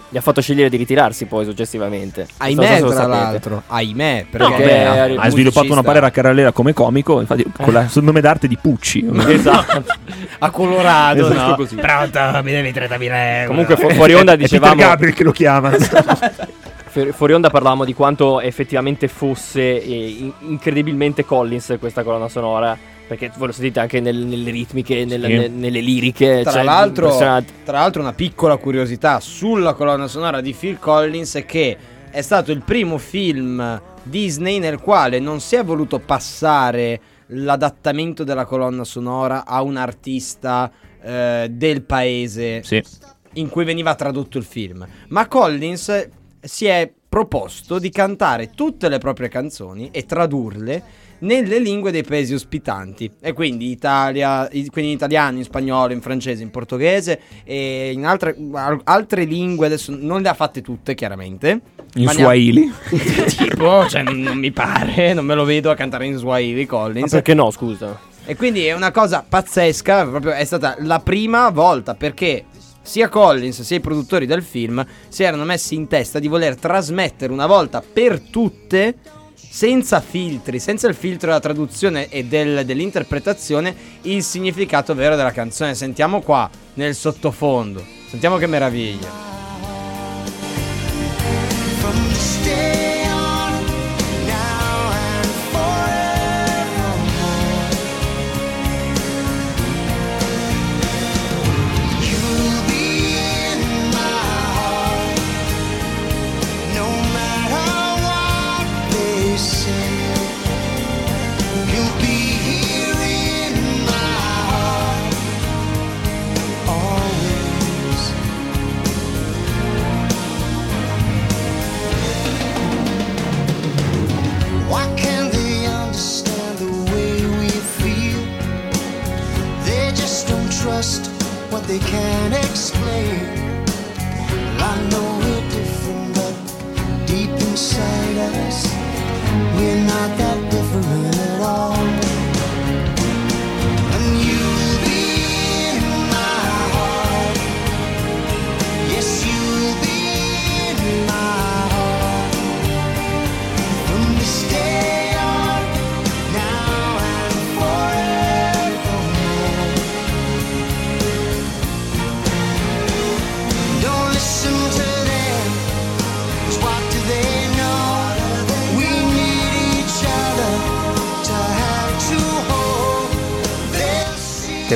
[0.10, 2.27] gli ha fatto scegliere di ritirarsi poi successivamente.
[2.38, 3.63] Ahimè, so tra l'altro.
[3.67, 7.43] Ahimè, No, perché beh, ha- ha- Ha musicista- sviluppato una parera carriera come comico, infatti
[7.56, 9.08] con la- il nome d'arte di Pucci.
[9.27, 9.84] Esatto.
[10.39, 11.56] a Colorado, Esatto no?
[11.56, 11.75] così.
[11.75, 13.47] Pronto, mi devi 30.000 euro.
[13.47, 15.71] Comunque fu- fuori onda È Peter dicevamo Gabriel che lo chiama.
[16.93, 22.77] Fu- Fuori onda parlavamo di quanto effettivamente fosse eh, in- incredibilmente Collins questa colonna sonora.
[23.07, 25.17] Perché voi lo sentite anche nel- nelle ritmiche, Sì.
[25.17, 26.41] ne- nelle liriche.
[26.41, 31.45] Tra, cioè, l'altro, tra l'altro, una piccola curiosità sulla colonna sonora di Phil Collins è
[31.45, 31.77] che
[32.09, 38.45] è stato il primo film Disney nel quale non si è voluto passare l'adattamento della
[38.45, 42.61] colonna sonora a un artista eh, del paese
[43.33, 44.85] in cui veniva tradotto il film.
[45.09, 50.83] Ma Collins si è proposto di cantare tutte le proprie canzoni e tradurle
[51.23, 56.43] nelle lingue dei paesi ospitanti e quindi Italia, quindi in italiano, in spagnolo, in francese,
[56.43, 61.62] in portoghese e in altre, al- altre lingue, adesso non le ha fatte tutte chiaramente.
[61.95, 62.71] In ma ha- Swahili.
[63.38, 66.67] tipo, cioè non, non mi pare, non me lo vedo a cantare in Swahili Ma
[66.67, 67.12] Collins.
[67.12, 67.99] perché no, scusa?
[68.25, 72.45] E quindi è una cosa pazzesca, proprio è stata la prima volta perché
[72.81, 77.31] sia Collins sia i produttori del film si erano messi in testa di voler trasmettere
[77.31, 78.95] una volta per tutte
[79.55, 85.75] senza filtri, senza il filtro della traduzione e del- dell'interpretazione, il significato vero della canzone.
[85.75, 87.85] Sentiamo qua nel sottofondo.
[88.09, 89.07] Sentiamo che meraviglia.
[91.81, 92.39] From this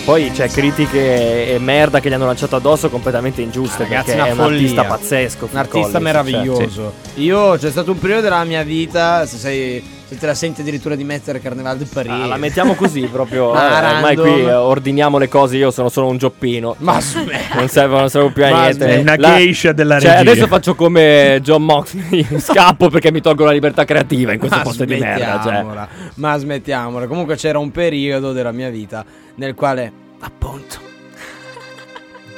[0.07, 3.83] poi c'è critiche e merda che gli hanno lanciato addosso completamente ingiuste.
[3.83, 4.57] Ragazzi, perché è un follia.
[4.57, 5.49] artista pazzesco.
[5.51, 6.93] Un artista Collins, meraviglioso.
[7.13, 10.61] cioè, Io c'è stato un periodo della mia vita, se, sei, se te la senti
[10.61, 12.09] addirittura di mettere Carneval de Paris.
[12.09, 13.51] Ah, la mettiamo così proprio.
[13.53, 15.57] Ma eh, ormai qui eh, ordiniamo le cose.
[15.57, 16.75] Io sono solo un gioppino.
[16.77, 17.01] Ma
[17.55, 18.87] non serve, non serve più a niente.
[18.87, 20.31] È una La- geisha della cioè, regia.
[20.31, 22.25] adesso faccio come John Moxley.
[22.39, 25.41] Scappo perché mi tolgo la libertà creativa in questo posto di merda.
[25.43, 25.87] Cioè.
[26.13, 27.07] Ma smettiamola.
[27.07, 30.77] Comunque c'era un periodo della mia vita nel quale, appunto,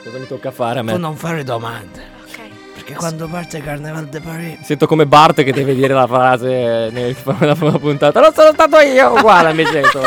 [0.04, 0.94] Cosa mi tocca fare a me?
[0.94, 2.18] tu non fare domande.
[2.74, 7.16] Perché quando parte Carneval de Paris Sento come Bart che deve dire la frase nel-
[7.40, 8.20] nella prima puntata.
[8.22, 10.02] Non sono stato io, uguale mi sento.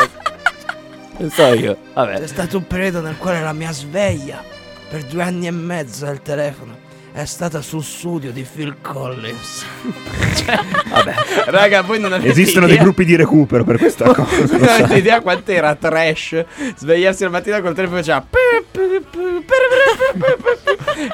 [1.17, 1.77] Non so io.
[1.93, 2.19] Vabbè.
[2.19, 4.41] C'è stato un periodo nel quale la mia sveglia
[4.89, 6.75] per due anni e mezzo al telefono
[7.15, 9.63] è stata sul studio di Phil Collins.
[10.35, 11.13] cioè, vabbè.
[11.45, 12.77] Raga, voi non avete Esistono idea.
[12.77, 14.57] dei gruppi di recupero per questa cosa.
[14.57, 16.43] Non avete idea quant'era trash
[16.75, 18.25] svegliarsi la mattina col telefono e faceva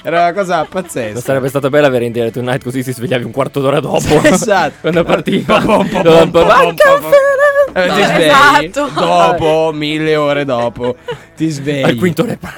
[0.04, 1.20] Era una cosa Non pazzesca.
[1.20, 3.98] sarebbe stato bello avere in direct tonight così si svegliavi un quarto d'ora dopo.
[4.30, 4.76] Esatto.
[4.82, 5.62] Quando partiva.
[7.74, 10.96] Eh, ti svegli dopo, mille ore dopo,
[11.36, 11.84] ti svegli.
[11.84, 12.56] Al quinto reparo.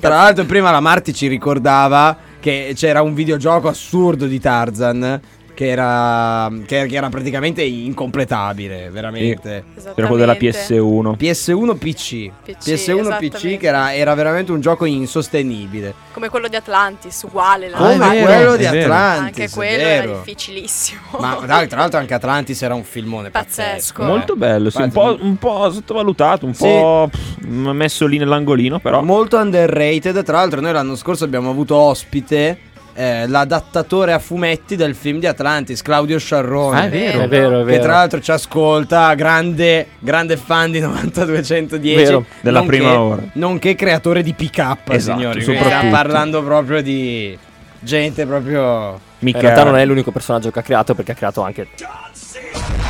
[0.00, 2.16] Tra l'altro, prima la Marti ci ricordava
[2.48, 5.20] che c'era un videogioco assurdo di Tarzan.
[5.58, 9.64] Che era, che, che era praticamente incompletabile, veramente.
[9.74, 11.16] Era quello della PS1.
[11.18, 12.30] PS1 PC.
[12.44, 15.92] PC, PS1 PC che era, era veramente un gioco insostenibile.
[16.12, 17.72] Come quello di Atlantis, uguale.
[17.72, 18.66] Come Ah, vero, quello di.
[18.66, 19.40] Atlantis.
[19.40, 21.00] Anche quello era difficilissimo.
[21.18, 23.62] Ma dai, tra l'altro anche Atlantis era un filmone Pazzesco.
[23.72, 24.02] pazzesco.
[24.04, 24.36] Molto eh.
[24.36, 26.62] bello, sì, un, po', un po' sottovalutato, un Sì.
[26.68, 29.02] po' pff, messo lì nell'angolino, però.
[29.02, 30.22] Molto underrated.
[30.22, 32.58] Tra l'altro, noi l'anno scorso abbiamo avuto ospite.
[33.00, 36.80] Eh, l'adattatore a fumetti del film di Atlantis, Claudio Sciarrone.
[36.80, 37.20] Ah, è vero.
[37.20, 37.82] È vero, è Che vero.
[37.84, 41.94] tra l'altro ci ascolta, grande, grande fan di 9210.
[42.02, 43.22] Vero, della nonché- prima ora.
[43.34, 45.40] Nonché creatore di pick up, Esatto, signori.
[45.42, 47.38] Stiamo parlando proprio di
[47.78, 48.98] gente proprio.
[49.20, 51.66] In realtà non è l'unico personaggio che ha creato perché ha creato anche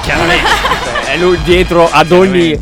[0.03, 0.47] Chiaramente
[1.13, 2.59] È lui dietro ad ogni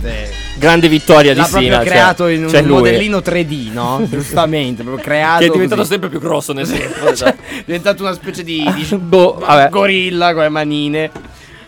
[0.58, 2.62] grande vittoria di L'ha Sina proprio cioè, creato in un lui.
[2.68, 4.06] modellino 3D, no?
[4.10, 5.40] Giustamente, proprio creato.
[5.40, 5.92] Che è diventato così.
[5.92, 7.36] sempre più grosso nel tempo Cioè, esatto.
[7.48, 9.68] è diventato una specie di, di Boh, vabbè.
[9.70, 11.10] gorilla con le manine.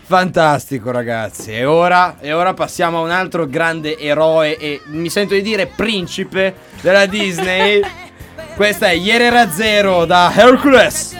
[0.04, 1.52] Fantastico, ragazzi.
[1.52, 5.66] E ora, e ora passiamo a un altro grande eroe e mi sento di dire
[5.66, 7.82] principe della Disney.
[8.56, 11.14] Questa è Ieri era zero da Hercules.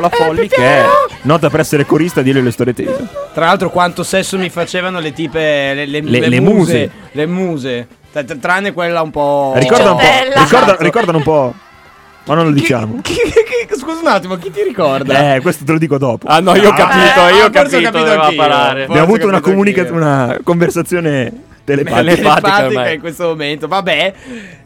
[0.00, 0.84] Paola Folli, che è
[1.22, 3.06] nota per essere corista di Elio e le storie tese.
[3.34, 5.38] Tra l'altro, quanto sesso mi facevano le tipe.
[5.74, 6.90] Le, le- Le- le le muse, muse.
[7.12, 7.88] Le muse.
[8.12, 9.52] Tra- tra- Tranne quella un po'.
[9.56, 10.02] Ricorda un po'.
[10.04, 10.40] Esatto.
[10.42, 11.54] Ricorda, ricordano un po'.
[12.24, 13.00] Ma non lo diciamo.
[13.02, 15.34] Chi- chi- scusa un attimo, chi ti ricorda?
[15.36, 16.26] Eh, questo te lo dico dopo.
[16.28, 18.22] Ah no io ho capito eh, io ho ah, forse ho capito capito dove va
[18.22, 18.36] a anch'io.
[18.36, 21.32] parare Forse Abbiamo avuto una, capito comunica- una conversazione
[21.76, 22.14] telepatica.
[22.14, 22.94] Telepatica ormai.
[22.94, 23.68] in questo momento.
[23.68, 24.14] Vabbè,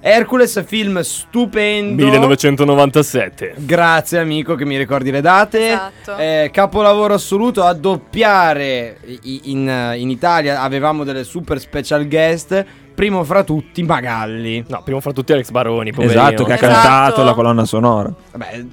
[0.00, 2.02] Hercules, film stupendo.
[2.04, 5.66] 1997 Grazie amico che mi ricordi le date.
[5.68, 6.16] Esatto.
[6.16, 12.64] Eh, capolavoro assoluto a doppiare in, in Italia avevamo delle super special guest.
[12.94, 14.64] Primo fra tutti Magalli.
[14.68, 16.20] No primo fra tutti Alex Baroni poverino.
[16.22, 16.72] Esatto, che ha Esatto.
[16.72, 18.12] cantato la colonna sonora.
[18.32, 18.64] Vabbè,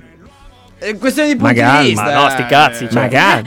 [0.78, 2.04] è questione di punti Magalli, di vista.
[2.06, 2.90] ma no, sti cazzi, eh.
[2.90, 3.02] cioè.
[3.02, 3.44] Magari.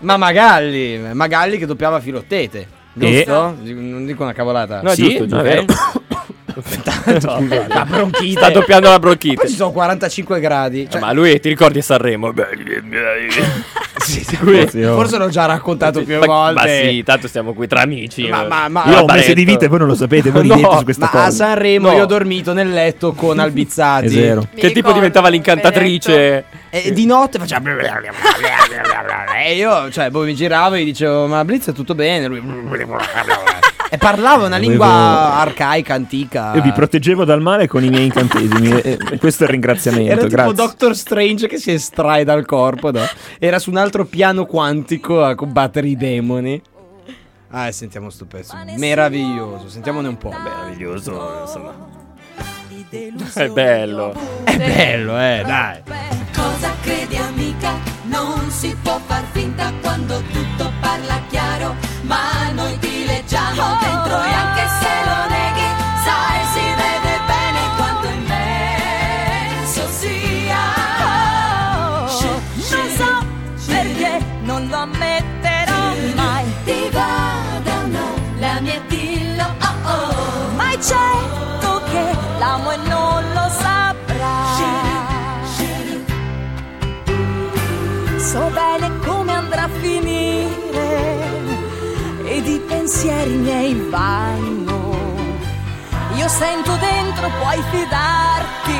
[0.00, 2.73] Ma Magalli, Magalli che doppiava Filottete.
[2.94, 3.56] Giusto?
[3.62, 4.80] Non dico una cavolata.
[4.82, 5.64] No, Sì, giusto, è
[6.62, 7.64] vero.
[7.68, 8.38] La bronchite.
[8.40, 10.88] Sta doppiando la Poi bronchite ci sono 45 gradi.
[10.90, 12.32] Cioè, Ma lui ti ricordi a Sanremo?
[14.04, 16.60] sì, sì, Lui- forse l'ho già raccontato più Ma- volte.
[16.60, 18.28] Ma sì, tanto stiamo qui tra amici.
[18.28, 20.46] Ma- ma- ma- Io ho un mese di vita e voi non lo sapete, voi
[20.46, 21.24] No, ridete su questa Ma cosa.
[21.26, 21.96] a Sanremo No.
[21.96, 24.06] io ho dormito nel letto con Albizzati.
[24.06, 24.40] È vero.
[24.40, 27.62] Mi Che tipo ricordo, diventava l'incantatrice E di notte faceva.
[29.44, 32.26] E io, cioè, boh, mi giravo e gli dicevo: Ma Blitz è tutto bene?
[32.26, 32.42] Lui.
[33.90, 36.54] E parlava una Avevo- lingua arcaica, antica.
[36.54, 38.70] Io vi proteggevo dal male con i miei incantesimi.
[38.80, 40.10] e, e questo è il ringraziamento.
[40.10, 40.54] Era tipo grazie.
[40.54, 42.90] Doctor Strange che si estrae dal corpo.
[42.90, 43.02] no?
[43.38, 46.60] Era su un altro piano quantico a combattere i demoni.
[47.50, 48.56] Ah, e sentiamo sto pezzo.
[48.76, 49.68] Meraviglioso.
[49.68, 50.30] Sentiamone un po'.
[50.30, 51.72] Meraviglioso, insomma.
[53.34, 54.14] È bello.
[54.44, 55.80] È bello, eh, dai.
[56.34, 57.74] Cosa credi amica?
[58.04, 62.43] Non si può far finta quando tutto parla chiaro Ma
[63.54, 65.68] siamo dentro e anche se lo neghi,
[66.04, 70.62] sai si vede bene quanto immenso sia.
[72.70, 73.12] Non so
[73.66, 76.44] perché non lo ammetterò mai.
[76.64, 80.50] Ti vado no, la mia dillo oh oh.
[80.56, 84.62] mai è certo che l'amo e non lo saprà.
[88.18, 90.33] So bene come andrà a finire
[92.84, 94.92] pensieri miei vanno.
[96.16, 98.78] Io sento dentro, puoi fidarti,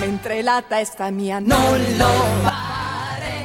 [0.00, 2.12] mentre la testa mia non lo
[2.42, 2.51] fa.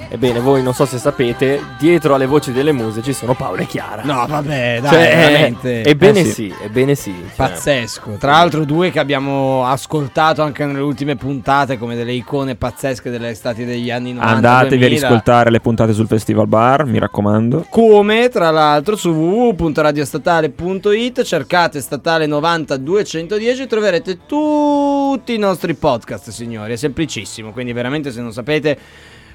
[0.09, 3.65] Ebbene, voi non so se sapete, dietro alle voci delle muse ci sono Paolo e
[3.65, 4.03] Chiara.
[4.03, 5.83] No, vabbè, dai, Cioè, veramente.
[5.83, 6.53] Ebbene Eh sì.
[6.63, 7.13] ebbene sì.
[7.13, 7.35] cioè.
[7.35, 8.11] Pazzesco.
[8.17, 13.29] Tra l'altro due che abbiamo ascoltato anche nelle ultime puntate come delle icone pazzesche delle
[13.29, 14.33] estati degli anni 90.
[14.33, 15.07] Andatevi a 2000.
[15.07, 17.65] riscoltare le puntate sul Festival Bar, mi raccomando.
[17.69, 26.29] Come tra l'altro su www.radiostatale.it cercate statale 90 210 e troverete tutti i nostri podcast,
[26.29, 26.71] signori.
[26.73, 28.77] È semplicissimo, quindi veramente se non sapete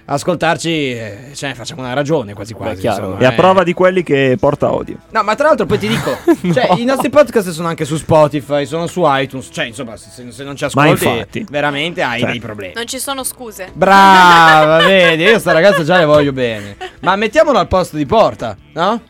[0.05, 2.87] ascoltarci, eh, cioè facciamo una ragione quasi quasi.
[2.87, 3.35] insomma, E a eh.
[3.35, 4.99] prova di quelli che porta odio.
[5.11, 6.17] No, ma tra l'altro poi ti dico,
[6.53, 10.45] cioè, i nostri podcast sono anche su Spotify, sono su iTunes, cioè insomma se, se
[10.45, 11.47] non ci ascolti infatti.
[11.51, 12.31] veramente hai Cioè.
[12.31, 12.73] dei problemi.
[12.75, 13.71] Non ci sono scuse.
[13.73, 16.77] Brava, vedi, io sta ragazza già le voglio bene.
[17.01, 19.03] Ma mettiamolo al posto di porta, no?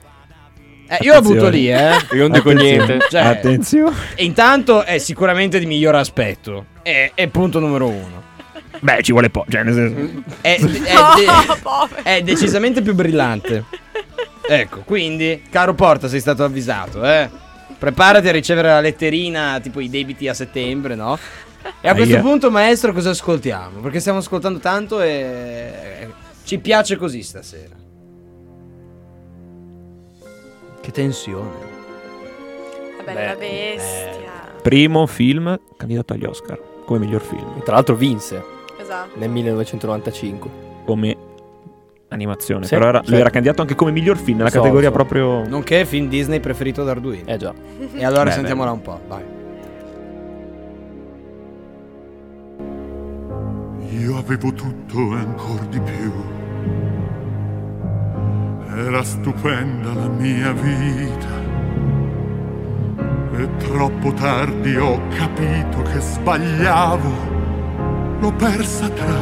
[0.89, 1.97] Eh, io la butto lì, eh.
[2.13, 2.99] Io non dico niente.
[3.09, 3.97] Cioè, Attenzione.
[4.15, 6.67] E intanto è sicuramente di miglior aspetto.
[6.83, 8.23] È, è punto numero uno.
[8.83, 10.23] Beh, ci vuole po', cioè nel senso...
[10.41, 12.03] È, è de- povero.
[12.03, 13.65] è decisamente più brillante.
[14.49, 17.31] Ecco, quindi, caro Porta, sei stato avvisato, eh.
[17.79, 21.17] Preparati a ricevere la letterina, tipo i debiti a settembre, no?
[21.81, 22.23] E a questo Aia.
[22.23, 23.79] punto, maestro, cosa ascoltiamo?
[23.81, 26.11] Perché stiamo ascoltando tanto e
[26.45, 27.77] ci piace così stasera.
[30.81, 31.71] Che tensione.
[32.99, 34.31] La bella bestia.
[34.61, 37.63] Primo film candidato agli Oscar come miglior film.
[37.63, 38.43] Tra l'altro vinse
[38.93, 39.19] Esatto.
[39.19, 40.51] nel 1995.
[40.85, 41.17] Come
[42.09, 42.65] animazione.
[42.67, 43.21] Sì, Però era, lui certo.
[43.21, 44.95] era candidato anche come miglior film nella So, categoria so.
[44.95, 45.49] proprio...
[45.49, 47.27] Nonché film Disney preferito da Arduino.
[47.27, 47.55] Eh già.
[47.95, 48.77] E allora Beh, sentiamola beh.
[48.77, 49.23] un po', vai.
[53.99, 56.13] Io avevo tutto e ancora di più.
[58.77, 61.41] Era stupenda la mia vita.
[63.39, 67.32] E troppo tardi ho capito che sbagliavo.
[68.23, 69.19] L'ho persa tra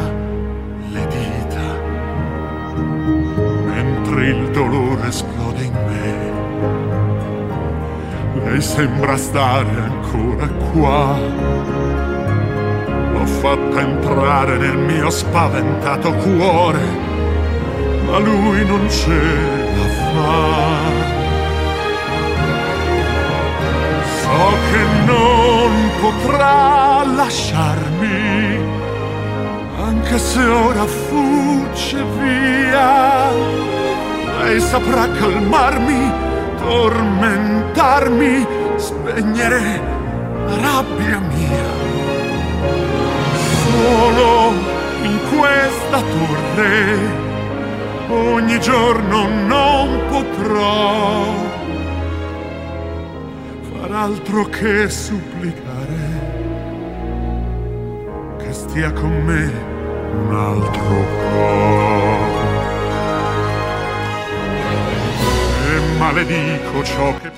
[0.92, 1.68] le dita.
[3.64, 6.28] Mentre il dolore esplode in me.
[8.44, 11.18] Lei sembra stare ancora qua.
[13.12, 16.82] L'ho fatta entrare nel mio spaventato cuore,
[18.04, 19.18] ma lui non ce
[19.76, 20.78] la fa.
[24.20, 25.70] So che non
[26.02, 28.58] potrà lasciarmi,
[29.82, 33.30] anche se ora fugge via.
[34.38, 36.12] Lei saprà calmarmi,
[36.58, 39.80] tormentarmi, spegnere
[40.46, 41.80] la rabbia mia
[43.80, 44.52] solo
[45.02, 47.28] in questa torre
[48.08, 51.24] ogni giorno non potrò
[53.72, 56.18] far altro che supplicare
[58.38, 59.69] che stia con me
[60.12, 60.82] un altro
[61.32, 62.08] po'
[65.66, 67.30] e maledico ciò che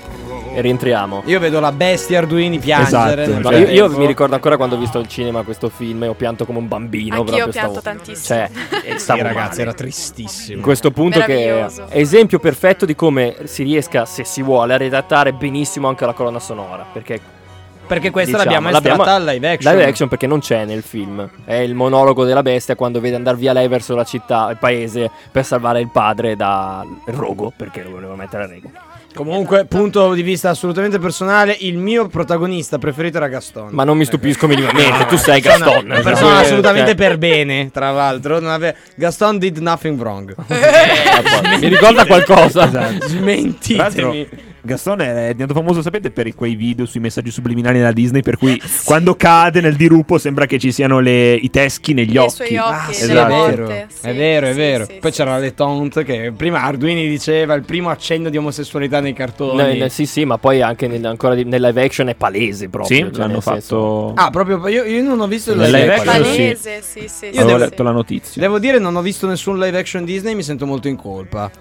[0.55, 1.23] E rientriamo.
[1.25, 3.25] Io vedo la bestia Arduini piangere.
[3.25, 6.13] nel No, io, mi ricordo ancora quando ho visto al cinema questo film e ho
[6.13, 7.15] pianto come un bambino.
[7.15, 8.37] Anch'io proprio ho pianto stavo- tantissimo.
[8.37, 8.49] Cioè,
[8.85, 9.61] e stavo Sì, ragazzi, male.
[9.61, 10.57] era tristissimo.
[10.57, 14.77] In questo punto che è esempio perfetto di come si riesca, se si vuole, a
[14.77, 16.85] redattare benissimo anche la colonna sonora.
[16.93, 17.19] Perché
[17.93, 19.73] Perché questa diciamo, l'abbiamo estratta al live action.
[19.73, 21.29] Live action perché non c'è nel film.
[21.45, 25.09] È il monologo della bestia quando vede andare via lei verso la città, il paese,
[25.31, 28.69] per salvare il padre dal rogo, perché lo voleva mettere a rego.
[29.13, 33.67] Comunque, punto di vista assolutamente personale, il mio protagonista preferito era Gaston.
[33.69, 35.85] Ma non mi stupisco minimamente, tu sei Gaston.
[35.85, 36.45] Una persona Esatto.
[36.45, 38.39] assolutamente Cioè, per bene, tra l'altro.
[38.39, 40.33] non ave- Gaston did nothing wrong.
[41.59, 42.65] mi ricorda qualcosa.
[42.67, 43.07] Esatto.
[43.07, 44.27] Smentitemi.
[44.65, 48.21] Tra l'altro, Gaston è diventato famoso, sapete, per quei video sui messaggi subliminali della Disney,
[48.21, 52.17] per cui quando cade nel dirupo sembra che ci siano le- i teschi negli I
[52.17, 52.31] occhi.
[52.31, 53.87] suoi occhi, Ah, sì, delle è vero, volte.
[54.01, 54.85] è vero, è sì, vero.
[54.85, 58.99] sì, Poi sì, c'era le taunt che prima Arduini diceva il primo accenno di omosessualità
[59.01, 59.77] nei cartoni.
[59.77, 62.69] No, no, sì, sì, ma poi anche nel, ancora di- nel live action è palese
[62.69, 62.95] proprio.
[62.97, 64.13] Sì, cioè, l'hanno nel senso- fatto.
[64.15, 66.15] Ah, proprio io, io non ho visto Nel live action.
[66.15, 66.21] sì.
[66.21, 67.25] Palese, sì, sì, sì.
[67.25, 68.41] Io Avevo devo- letto la notizia.
[68.41, 71.51] Devo dire, non ho visto nessun live action Disney, mi sento molto in colpa.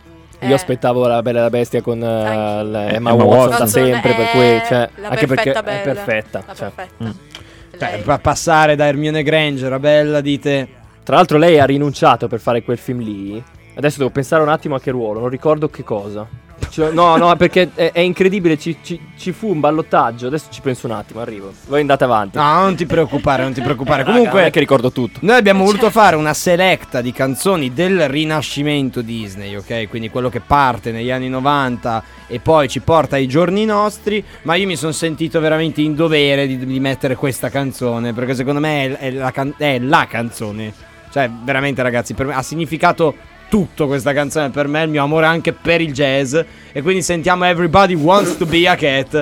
[0.43, 0.55] Io Eh.
[0.55, 3.59] aspettavo la Bella e la Bestia con la Emma, Emma Watson, Watson.
[3.59, 6.03] da sempre, per cui, cioè, la anche perché perfetta è bella.
[6.03, 6.43] perfetta.
[6.47, 6.70] La cioè.
[6.70, 7.05] perfetta.
[7.05, 8.01] Mm.
[8.05, 10.68] Cioè, passare da Hermione Granger a Bella, dite.
[11.03, 13.43] Tra l'altro lei ha rinunciato per fare quel film lì
[13.74, 16.26] Adesso devo pensare un attimo a che ruolo, non ricordo che cosa.
[16.69, 20.61] Cioè, no, no, perché è, è incredibile, ci, ci- ci fu un ballottaggio, adesso ci
[20.63, 21.53] penso un attimo, arrivo.
[21.67, 22.39] Voi andate avanti.
[22.39, 23.99] No, non ti preoccupare, non ti preoccupare.
[23.99, 25.19] Raga, non Comunque, è che ricordo tutto.
[25.23, 29.89] Noi abbiamo voluto fare una selecta di canzoni del rinascimento Disney, ok?
[29.89, 34.25] Quindi quello che parte negli anni 90 e poi ci porta ai giorni nostri.
[34.43, 38.61] Ma io mi sono sentito veramente in dovere di, di mettere questa canzone, perché secondo
[38.61, 40.73] me è, è la, can- è la canzone.
[41.13, 43.15] Cioè, veramente, ragazzi, per me ha significato
[43.53, 46.34] tutto questa canzone per me, il mio amore anche per il jazz.
[46.72, 49.20] E quindi sentiamo Everybody Wants to Be a Cat.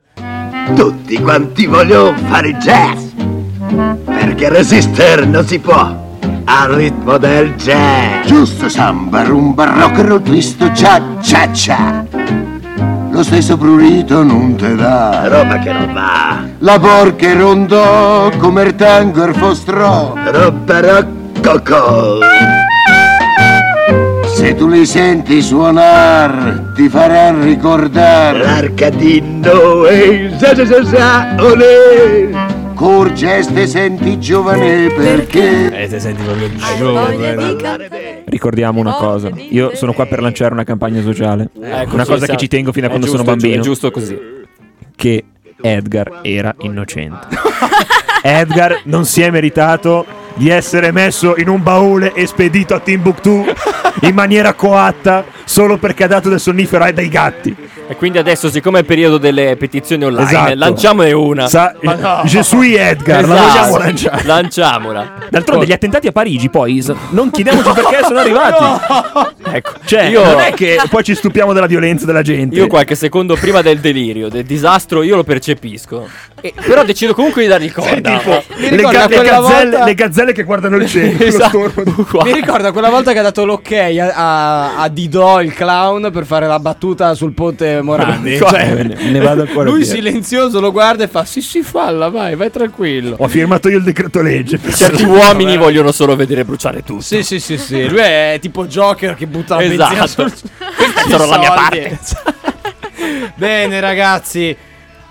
[0.77, 3.07] Tutti quanti vogliono fare jazz
[4.05, 6.09] Perché resistere non si può
[6.45, 8.25] al ritmo del jazz.
[8.29, 12.07] Giusto samba, rumba, rock and roll, twist, cia cia cia
[13.11, 15.27] Lo stesso prurito non te dà.
[15.27, 16.45] Roba che non va.
[16.59, 22.19] La porca e rondò come il tango e il fostrò Roba roccocò
[24.41, 32.31] Se tu li senti suonar ti farà ricordare L'arcadino e sa sa sa sa olè
[32.75, 36.49] Corge e senti giovane perché Eh, te senti proprio
[38.25, 39.31] Ricordiamo una cosa.
[39.51, 41.51] Io sono qua per lanciare una campagna sociale.
[41.61, 43.61] Ecco, una sì, cosa che siamo- ci tengo fino a quando giusto, sono bambino.
[43.61, 44.19] È giusto così.
[44.97, 45.25] Che
[45.61, 47.27] Edgar era innocente.
[48.23, 50.07] Edgar non si è meritato
[50.41, 53.45] di essere messo in un baule e spedito a Timbuktu
[54.03, 57.55] in maniera coatta solo perché ha dato del sonnifero ai dei gatti.
[57.87, 60.55] E quindi adesso, siccome è il periodo delle petizioni online, Esatto.
[60.55, 61.49] lanciamone una.
[61.49, 61.75] Sa-
[62.25, 63.51] Je suis Edgar, la Esatto.
[63.51, 64.23] vogliamo lanciare?
[64.25, 65.13] Lanciamola.
[65.29, 68.65] D'altronde gli attentati a Parigi poi non chiediamoci perché sono arrivati.
[69.53, 72.55] Ecco, Cioè, io, non è che poi ci stupiamo della violenza della gente.
[72.57, 76.09] io qualche secondo prima del delirio, del disastro, io lo percepisco.
[76.41, 78.19] E- però decido comunque di dargli corda.
[78.19, 81.17] Tipo, Mi le, ga- le gazzelle, volta- le gazzelle che guardano il cielo.
[81.19, 81.73] lo Esatto.
[82.25, 86.25] Mi ricorda quella volta che ha dato l'ok a, a, a Didò, il clown, per
[86.27, 88.37] fare la battuta sul ponte Morandi.
[88.37, 89.93] Cioè, Cioè, ne- ne vado ancora lui via.
[89.95, 93.17] silenzioso lo guarda e fa: Sì, sì, falla, vai, vai tranquillo.
[93.19, 94.59] Ho firmato io il decreto legge.
[94.75, 97.01] Certi uomini vogliono solo vedere bruciare tutto.
[97.03, 97.89] Sì, sì, sì, sì.
[97.89, 100.29] Lui è tipo Joker che butta la benzina Esatto.
[100.29, 100.51] sul.
[100.77, 101.99] Questa sarà la mia parte.
[103.37, 104.57] Bene, ragazzi.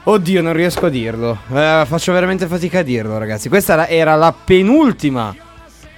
[0.10, 1.38] Oddio, non riesco a dirlo.
[1.54, 3.48] Eh, faccio veramente fatica a dirlo, ragazzi.
[3.48, 5.36] Questa era, la penultima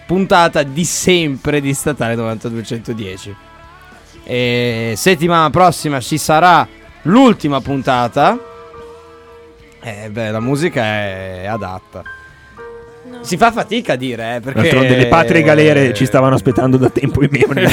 [0.06, 3.34] puntata di sempre di Statale 9210.
[4.26, 6.68] E settimana prossima ci sarà
[7.04, 8.38] l'ultima puntata.
[9.80, 12.04] Eh, beh, la musica è adatta.
[13.22, 16.90] Si fa fatica a dire, eh, perché D'altronde le patrie galere ci stavano aspettando da
[16.90, 17.48] tempo in meno.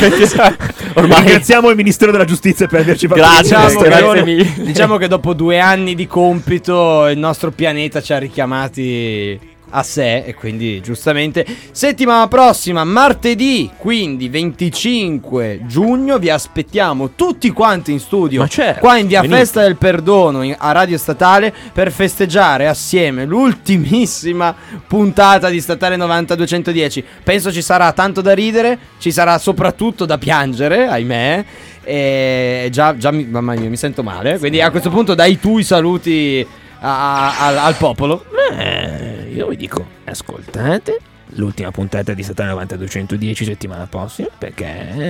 [0.95, 4.53] Ormai- Ringraziamo il Ministero della Giustizia per averci fatto Grazie, Diciamo che, grazie mille.
[4.59, 10.25] diciamo che dopo due anni di compito il nostro pianeta ci ha richiamati a sé
[10.25, 11.45] e quindi giustamente.
[11.73, 19.07] Settimana prossima martedì quindi 25 giugno vi aspettiamo tutti quanti in studio certo, qua in
[19.07, 19.39] via venite.
[19.39, 24.55] Festa del Perdono in- a Radio Statale per festeggiare assieme l'ultimissima
[24.87, 30.87] puntata di Statale 9210 penso ci sarà tanto da ridere ci sarà soprattutto da piangere
[30.87, 31.45] ahimè
[31.85, 35.59] e già, già mi, mamma mia, mi sento male quindi a questo punto dai tu
[35.59, 36.47] i saluti
[36.81, 38.25] a- a- al, al popolo.
[38.57, 40.99] Eh, io vi dico, ascoltate
[41.35, 44.64] l'ultima puntata di Satana 9210 settimana prossima perché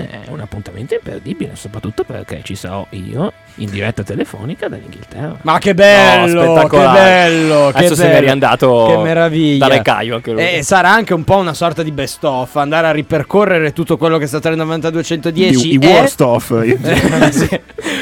[0.08, 5.36] è un appuntamento imperdibile, soprattutto perché ci sarò io in diretta telefonica dall'Inghilterra.
[5.42, 6.98] Ma che bello, No, che spettacolare.
[7.28, 9.66] bello, che Adesso se n'è riandato Che meraviglia.
[9.68, 10.42] da Recaio anche lui.
[10.42, 14.18] E sarà anche un po' una sorta di best of, andare a ripercorrere tutto quello
[14.18, 16.46] che è stato nel 9210 I, i e- worst of.
[17.30, 17.60] Sì.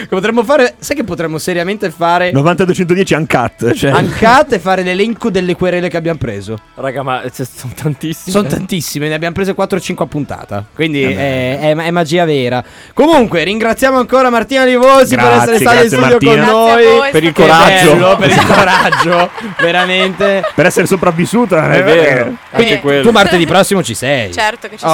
[0.09, 3.73] Potremmo fare, sai che potremmo seriamente fare 9210 uncut.
[3.73, 3.93] Cioè.
[3.93, 6.59] Uncut e fare l'elenco delle querele che abbiamo preso.
[6.75, 7.73] Raga, ma ce- sono
[8.13, 8.37] tantissimi.
[8.37, 10.65] Sono tantissime, ne abbiamo prese 4-5 a puntata.
[10.75, 12.63] Quindi Eh è, è- è magia vera.
[12.95, 16.45] Comunque, ringraziamo ancora Martina Livosi per essere stata in studio con Martina.
[16.51, 16.67] noi.
[16.83, 17.93] Grazie a voi, Per il coraggio.
[17.93, 19.31] bello, per il coraggio,
[19.61, 20.45] veramente.
[20.55, 22.27] Per essere sopravvissuta, È eh, vero.
[22.27, 23.03] eh, Quindi Anche quello.
[23.03, 24.33] tu martedì prossimo ci sei.
[24.33, 24.93] Certo che ci sono.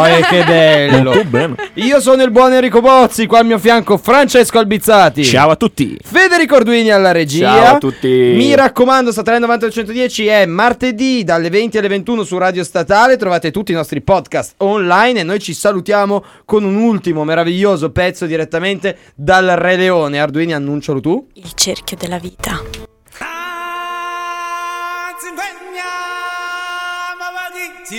[0.00, 1.12] Oh, e che bello.
[1.74, 5.24] Io sono il buon Enrico Bozzi, qua al mio fianco Francesco Albizzati.
[5.24, 5.96] Ciao a tutti.
[6.02, 7.52] Federico Arduini alla regia.
[7.54, 8.08] Ciao a tutti.
[8.08, 13.18] Mi raccomando, Statale 90110 è martedì dalle 20 alle 21 su Radio Statale.
[13.18, 18.24] Trovate tutti i nostri podcast online e noi ci salutiamo con un ultimo meraviglioso pezzo
[18.24, 20.18] direttamente dal Re Leone.
[20.18, 21.28] Arduini, annuncialo tu.
[21.34, 22.88] Il cerchio della vita.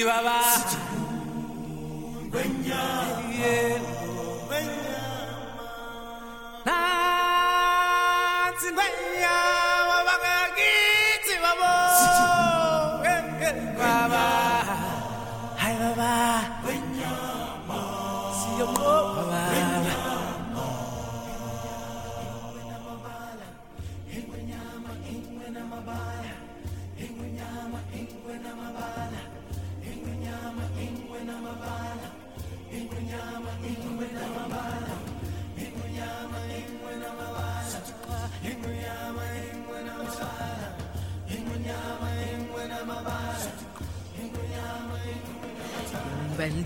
[0.04, 0.81] Baba,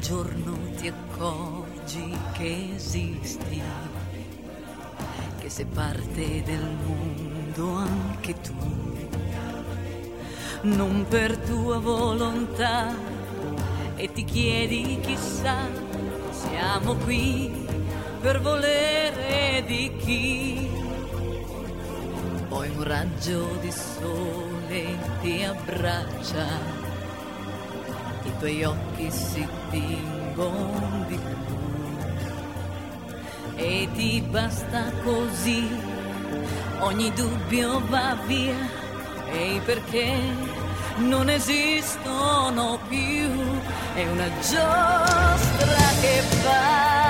[0.07, 3.59] giorno ti accorgi che esisti,
[5.39, 8.53] che sei parte del mondo anche tu,
[10.61, 12.93] non per tua volontà,
[13.95, 15.67] e ti chiedi chissà,
[16.29, 17.65] siamo qui
[18.21, 20.69] per volere di chi.
[22.47, 26.83] Poi un raggio di sole ti abbraccia,
[28.25, 31.55] i tuoi occhi si tingono di blu
[33.55, 35.67] e ti basta così,
[36.79, 38.83] ogni dubbio va via.
[39.31, 40.17] E perché
[40.97, 43.29] non esistono più,
[43.95, 47.04] è una giostra che fa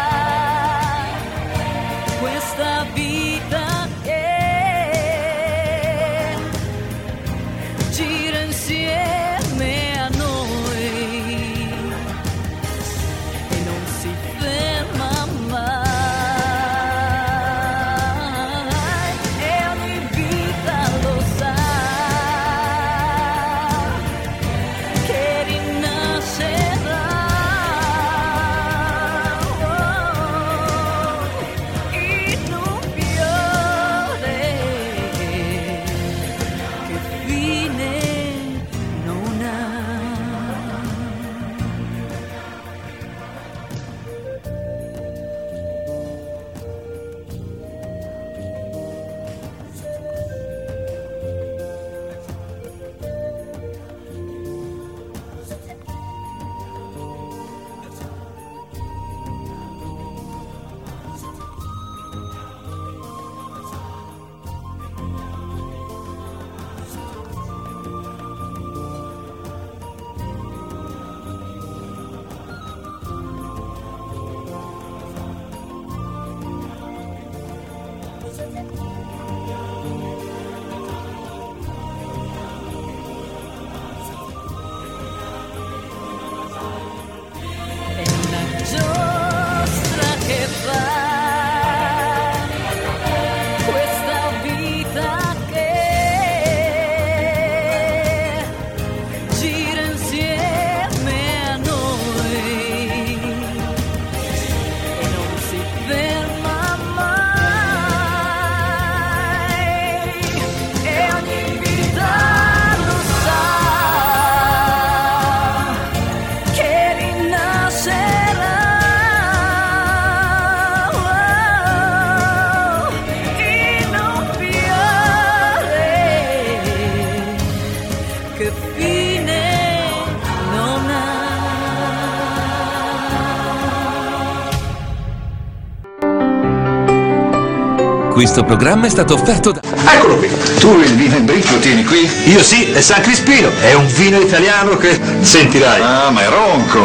[138.15, 139.59] Questo programma è stato offerto da...
[139.93, 140.29] Eccolo qui.
[140.59, 142.09] Tu il vino in brick lo tieni qui?
[142.27, 143.49] Io sì, è San Crispino.
[143.59, 145.81] È un vino italiano che sentirai.
[145.81, 146.79] Ah, ma è ronco.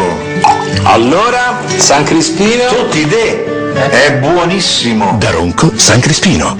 [0.82, 2.66] Allora, San Crispino.
[2.66, 3.72] Tutti de.
[3.72, 5.18] È buonissimo.
[5.20, 6.48] Da Ronco San Crispino.